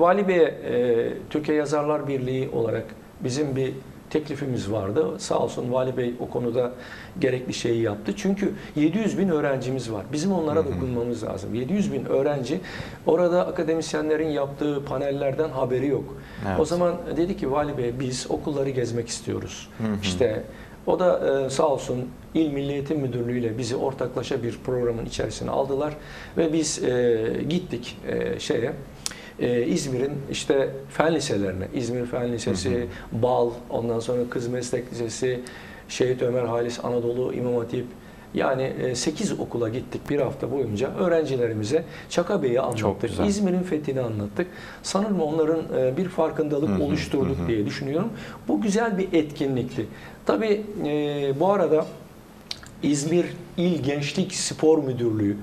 Vali 0.00 0.28
Bey'e 0.28 0.42
e, 0.42 1.12
Türkiye 1.30 1.56
Yazarlar 1.56 2.08
Birliği 2.08 2.48
olarak 2.52 2.84
bizim 3.20 3.56
bir 3.56 3.72
teklifimiz 4.10 4.72
vardı. 4.72 5.06
Sağ 5.18 5.38
olsun 5.38 5.72
Vali 5.72 5.96
Bey 5.96 6.14
o 6.20 6.28
konuda 6.28 6.72
gerekli 7.20 7.54
şeyi 7.54 7.82
yaptı. 7.82 8.12
Çünkü 8.16 8.52
700 8.76 9.18
bin 9.18 9.28
öğrencimiz 9.28 9.92
var. 9.92 10.04
Bizim 10.12 10.32
onlara 10.32 10.64
dokunmamız 10.64 11.24
lazım. 11.24 11.54
700 11.54 11.92
bin 11.92 12.04
öğrenci 12.04 12.60
orada 13.06 13.46
akademisyenlerin 13.46 14.28
yaptığı 14.28 14.84
panellerden 14.84 15.48
haberi 15.48 15.86
yok. 15.86 16.04
Evet. 16.48 16.60
O 16.60 16.64
zaman 16.64 16.94
dedi 17.16 17.36
ki 17.36 17.52
Vali 17.52 17.78
Bey 17.78 18.00
biz 18.00 18.26
okulları 18.30 18.70
gezmek 18.70 19.08
istiyoruz. 19.08 19.68
İşte 20.02 20.42
o 20.86 20.98
da 20.98 21.40
e, 21.46 21.50
sağ 21.50 21.68
olsun 21.68 22.08
İl 22.34 22.50
Milli 22.52 22.72
Eğitim 22.72 23.00
Müdürlüğü 23.00 23.38
ile 23.38 23.58
bizi 23.58 23.76
ortaklaşa 23.76 24.42
bir 24.42 24.58
programın 24.66 25.06
içerisine 25.06 25.50
aldılar 25.50 25.94
ve 26.36 26.52
biz 26.52 26.84
e, 26.84 27.22
gittik 27.48 27.98
e, 28.08 28.40
şeye 28.40 28.72
e, 29.40 29.66
İzmir'in 29.66 30.12
işte 30.30 30.70
fen 30.90 31.14
liselerine, 31.14 31.68
İzmir 31.74 32.06
Fen 32.06 32.32
Lisesi, 32.32 32.86
BAL, 33.12 33.50
ondan 33.70 34.00
sonra 34.00 34.20
Kız 34.30 34.48
Meslek 34.48 34.92
Lisesi, 34.92 35.40
Şehit 35.88 36.22
Ömer 36.22 36.44
Halis 36.44 36.84
Anadolu 36.84 37.34
İmam 37.34 37.56
Hatip, 37.56 37.86
Yani 38.34 38.72
8 38.94 39.40
okula 39.40 39.68
gittik 39.68 40.10
bir 40.10 40.20
hafta 40.20 40.52
boyunca. 40.52 40.90
Öğrencilerimize 40.94 41.84
Çakabey'i 42.10 42.60
anlattık. 42.60 43.00
güzel. 43.00 43.26
İzmir'in 43.26 43.62
fethini 43.62 44.00
anlattık. 44.00 44.46
Sanırım 44.82 45.20
onların 45.20 45.62
e, 45.78 45.96
bir 45.96 46.08
farkındalık 46.08 46.68
Hı 46.68 46.74
hı, 46.74 46.82
oluşturduk 46.82 47.38
hı 47.38 47.42
hı. 47.42 47.48
diye 47.48 47.66
düşünüyorum. 47.66 48.08
Bu 48.48 48.60
güzel 48.60 48.98
bir 48.98 49.12
etkinlikti. 49.12 49.86
Tabii 50.26 50.62
e, 50.86 51.40
bu 51.40 51.52
arada 51.52 51.86
İzmir 52.82 53.26
İl 53.56 53.82
Gençlik 53.82 54.34
Spor 54.34 54.78
Müdürlüğü 54.78 55.36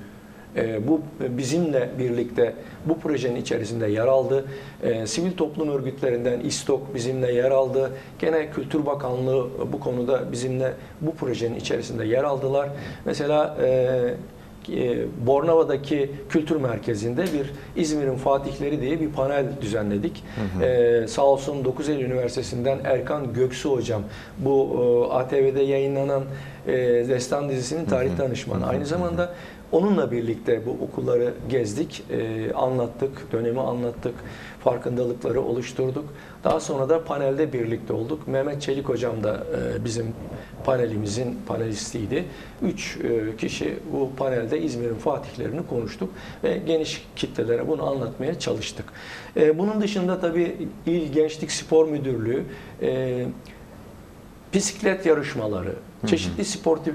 e, 0.56 0.88
bu 0.88 1.00
bizimle 1.20 1.90
birlikte 1.98 2.54
bu 2.86 2.98
projenin 2.98 3.36
içerisinde 3.36 3.86
yer 3.86 4.06
aldı. 4.06 4.44
E, 4.82 5.06
sivil 5.06 5.32
toplum 5.32 5.68
örgütlerinden 5.68 6.40
İSTOK 6.40 6.94
bizimle 6.94 7.32
yer 7.32 7.50
aldı. 7.50 7.90
Gene 8.18 8.50
Kültür 8.50 8.86
Bakanlığı 8.86 9.48
bu 9.72 9.80
konuda 9.80 10.32
bizimle 10.32 10.72
bu 11.00 11.14
projenin 11.14 11.56
içerisinde 11.56 12.04
yer 12.04 12.24
aldılar. 12.24 12.68
Mesela 13.04 13.56
e, 13.62 13.66
e, 13.66 14.14
Bornova'daki 15.26 16.10
kültür 16.28 16.56
merkezinde 16.56 17.22
bir 17.22 17.52
İzmir'in 17.82 18.16
Fatihleri 18.16 18.80
diye 18.80 19.00
bir 19.00 19.08
panel 19.08 19.46
düzenledik. 19.60 20.24
E, 20.62 21.04
sağ 21.08 21.22
olsun 21.22 21.64
9 21.64 21.88
Eylül 21.88 22.04
Üniversitesi'nden 22.04 22.78
Erkan 22.84 23.32
Göksu 23.32 23.72
hocam 23.72 24.02
bu 24.38 24.68
e, 25.10 25.14
ATV'de 25.14 25.62
yayınlanan 25.62 26.22
e, 26.66 26.72
Destan 27.08 27.48
dizisinin 27.48 27.84
tarih 27.84 28.18
danışmanı. 28.18 28.66
Aynı 28.66 28.86
zamanda 28.86 29.34
onunla 29.72 30.10
birlikte 30.10 30.66
bu 30.66 30.70
okulları 30.84 31.34
gezdik, 31.48 32.04
e, 32.10 32.52
anlattık, 32.52 33.32
dönemi 33.32 33.60
anlattık, 33.60 34.14
farkındalıkları 34.64 35.40
oluşturduk. 35.40 36.04
Daha 36.44 36.60
sonra 36.60 36.88
da 36.88 37.04
panelde 37.04 37.52
birlikte 37.52 37.92
olduk. 37.92 38.28
Mehmet 38.28 38.62
Çelik 38.62 38.88
hocam 38.88 39.24
da 39.24 39.46
e, 39.76 39.84
bizim 39.84 40.06
panelimizin 40.64 41.38
panelistiydi. 41.46 42.24
Üç 42.62 42.98
e, 43.04 43.36
kişi 43.36 43.78
bu 43.92 44.10
panelde 44.16 44.60
İzmir'in 44.60 44.94
fatihlerini 44.94 45.66
konuştuk 45.66 46.10
ve 46.44 46.60
geniş 46.66 47.04
kitlelere 47.16 47.68
bunu 47.68 47.90
anlatmaya 47.90 48.38
çalıştık. 48.38 48.84
Bunun 49.54 49.80
dışında 49.80 50.20
tabii 50.20 50.68
İl 50.86 51.12
Gençlik 51.12 51.52
Spor 51.52 51.88
Müdürlüğü 51.88 52.44
bisiklet 54.54 55.06
yarışmaları, 55.06 55.72
çeşitli 56.06 56.44
sportif 56.44 56.94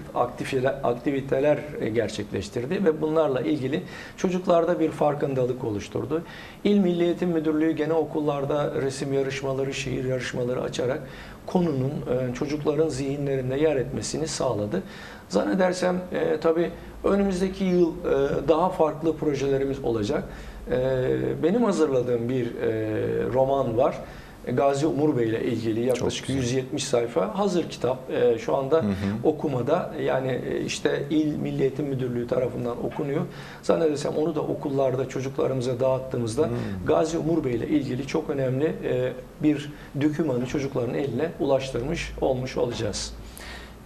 aktiviteler, 0.84 1.60
e, 1.80 1.90
gerçekleştirdi 1.90 2.86
ve 2.86 3.02
bunlarla 3.02 3.42
ilgili 3.42 3.84
çocuklarda 4.18 4.80
bir 4.80 4.92
farkındalık 4.92 5.64
oluşturdu. 5.64 6.22
İl 6.64 6.78
Milli 6.78 7.04
Eğitim 7.04 7.30
Müdürlüğü 7.30 7.72
gene 7.72 7.94
okullarda 7.94 8.82
resim 8.82 9.14
yarışmaları, 9.14 9.74
şiir 9.74 10.06
yarışmaları 10.06 10.62
açarak 10.62 11.02
konunun 11.46 11.92
e, 11.92 12.34
çocukların 12.34 12.90
zihinlerinde 12.90 13.56
yer 13.56 13.76
etmesini 13.76 14.28
sağladı. 14.28 14.84
Zannedersem 15.30 15.96
e, 16.12 16.40
tabii 16.40 16.72
önümüzdeki 17.04 17.64
yıl 17.64 17.92
e, 17.92 18.48
daha 18.48 18.70
farklı 18.70 19.18
projelerimiz 19.18 19.84
olacak. 19.84 20.24
E, 20.72 21.44
benim 21.44 21.64
hazırladığım 21.64 22.30
bir 22.30 22.46
e, 22.56 22.70
roman 23.34 23.78
var. 23.78 23.96
Gazi 24.54 24.88
Umur 24.88 25.18
Bey 25.18 25.30
ile 25.30 25.44
ilgili 25.44 25.86
yaklaşık 25.86 26.28
güzel. 26.28 26.42
170 26.42 26.84
sayfa 26.84 27.38
hazır 27.40 27.70
kitap 27.70 28.12
e, 28.12 28.38
şu 28.40 28.56
anda 28.56 28.86
okumada 29.24 29.94
yani 30.02 30.42
e, 30.50 30.62
işte 30.62 31.04
İl 31.10 31.36
Milli 31.36 31.62
Eğitim 31.62 31.86
Müdürlüğü 31.86 32.28
tarafından 32.28 32.86
okunuyor. 32.86 33.22
Zannedersem 33.62 34.14
onu 34.18 34.36
da 34.36 34.42
okullarda 34.42 35.10
çocuklarımıza 35.10 35.80
dağıttığımızda 35.80 36.50
Gazi 36.86 37.18
Umur 37.18 37.44
Bey 37.44 37.56
ile 37.56 37.68
ilgili 37.68 38.08
çok 38.08 38.30
önemli 38.30 38.66
e, 38.84 39.14
bir 39.44 39.72
dokümanı 40.02 40.46
çocukların 40.46 40.96
eline 40.96 41.32
ulaştırmış 41.40 42.12
olmuş 42.22 42.58
olacağız. 42.58 43.14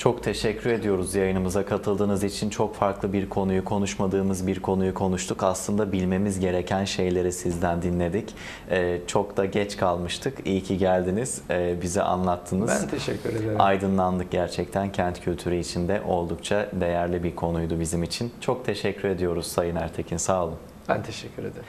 Çok 0.02 0.24
teşekkür 0.24 0.70
ediyoruz 0.70 1.16
yayınımıza 1.16 1.66
katıldığınız 1.66 2.24
için. 2.24 2.50
Çok 2.50 2.76
farklı 2.76 3.14
bir 3.14 3.30
konuyu, 3.30 3.66
konuşmadığımız 3.66 4.48
bir 4.48 4.60
konuyu 4.60 4.94
konuştuk. 4.94 5.44
Aslında 5.44 5.92
bilmemiz 5.92 6.40
gereken 6.40 6.86
şeyleri 6.86 7.32
sizden 7.32 7.82
dinledik. 7.82 8.34
Ee, 8.72 8.98
çok 9.08 9.38
da 9.38 9.46
geç 9.46 9.78
kalmıştık. 9.78 10.48
İyi 10.48 10.64
ki 10.64 10.78
geldiniz. 10.78 11.42
Ee, 11.50 11.82
bize 11.82 12.02
anlattınız. 12.02 12.70
Ben 12.70 12.90
teşekkür 12.90 13.30
ederim. 13.30 13.62
Aydınlandık 13.62 14.32
gerçekten. 14.32 14.92
Kent 14.92 15.22
kültürü 15.22 15.56
içinde 15.56 16.02
oldukça 16.08 16.70
değerli 16.74 17.24
bir 17.24 17.36
konuydu 17.36 17.80
bizim 17.80 18.04
için. 18.04 18.32
Çok 18.40 18.66
teşekkür 18.66 19.10
ediyoruz 19.10 19.48
Sayın 19.48 19.76
Ertekin. 19.76 20.18
Sağ 20.18 20.46
olun. 20.46 20.58
Ben 20.90 21.04
teşekkür 21.04 21.44
ederim. 21.44 21.66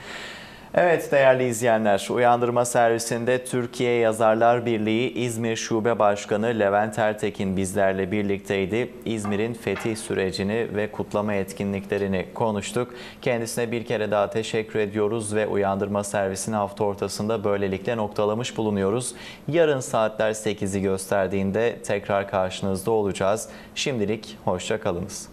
Evet 0.75 1.11
değerli 1.11 1.47
izleyenler, 1.47 2.07
Uyandırma 2.11 2.65
Servisinde 2.65 3.45
Türkiye 3.45 3.99
Yazarlar 3.99 4.65
Birliği 4.65 5.13
İzmir 5.13 5.55
Şube 5.55 5.99
Başkanı 5.99 6.47
Levent 6.47 6.99
Ertekin 6.99 7.57
bizlerle 7.57 8.11
birlikteydi. 8.11 8.93
İzmir'in 9.05 9.53
fetih 9.53 9.95
sürecini 9.95 10.67
ve 10.75 10.91
kutlama 10.91 11.33
etkinliklerini 11.33 12.25
konuştuk. 12.33 12.93
Kendisine 13.21 13.71
bir 13.71 13.85
kere 13.85 14.11
daha 14.11 14.29
teşekkür 14.29 14.79
ediyoruz 14.79 15.35
ve 15.35 15.47
Uyandırma 15.47 16.03
Servisini 16.03 16.55
hafta 16.55 16.83
ortasında 16.83 17.43
böylelikle 17.43 17.97
noktalamış 17.97 18.57
bulunuyoruz. 18.57 19.15
Yarın 19.47 19.79
saatler 19.79 20.31
8'i 20.31 20.81
gösterdiğinde 20.81 21.75
tekrar 21.83 22.29
karşınızda 22.29 22.91
olacağız. 22.91 23.49
Şimdilik 23.75 24.37
hoşça 24.45 24.79
kalınız. 24.79 25.29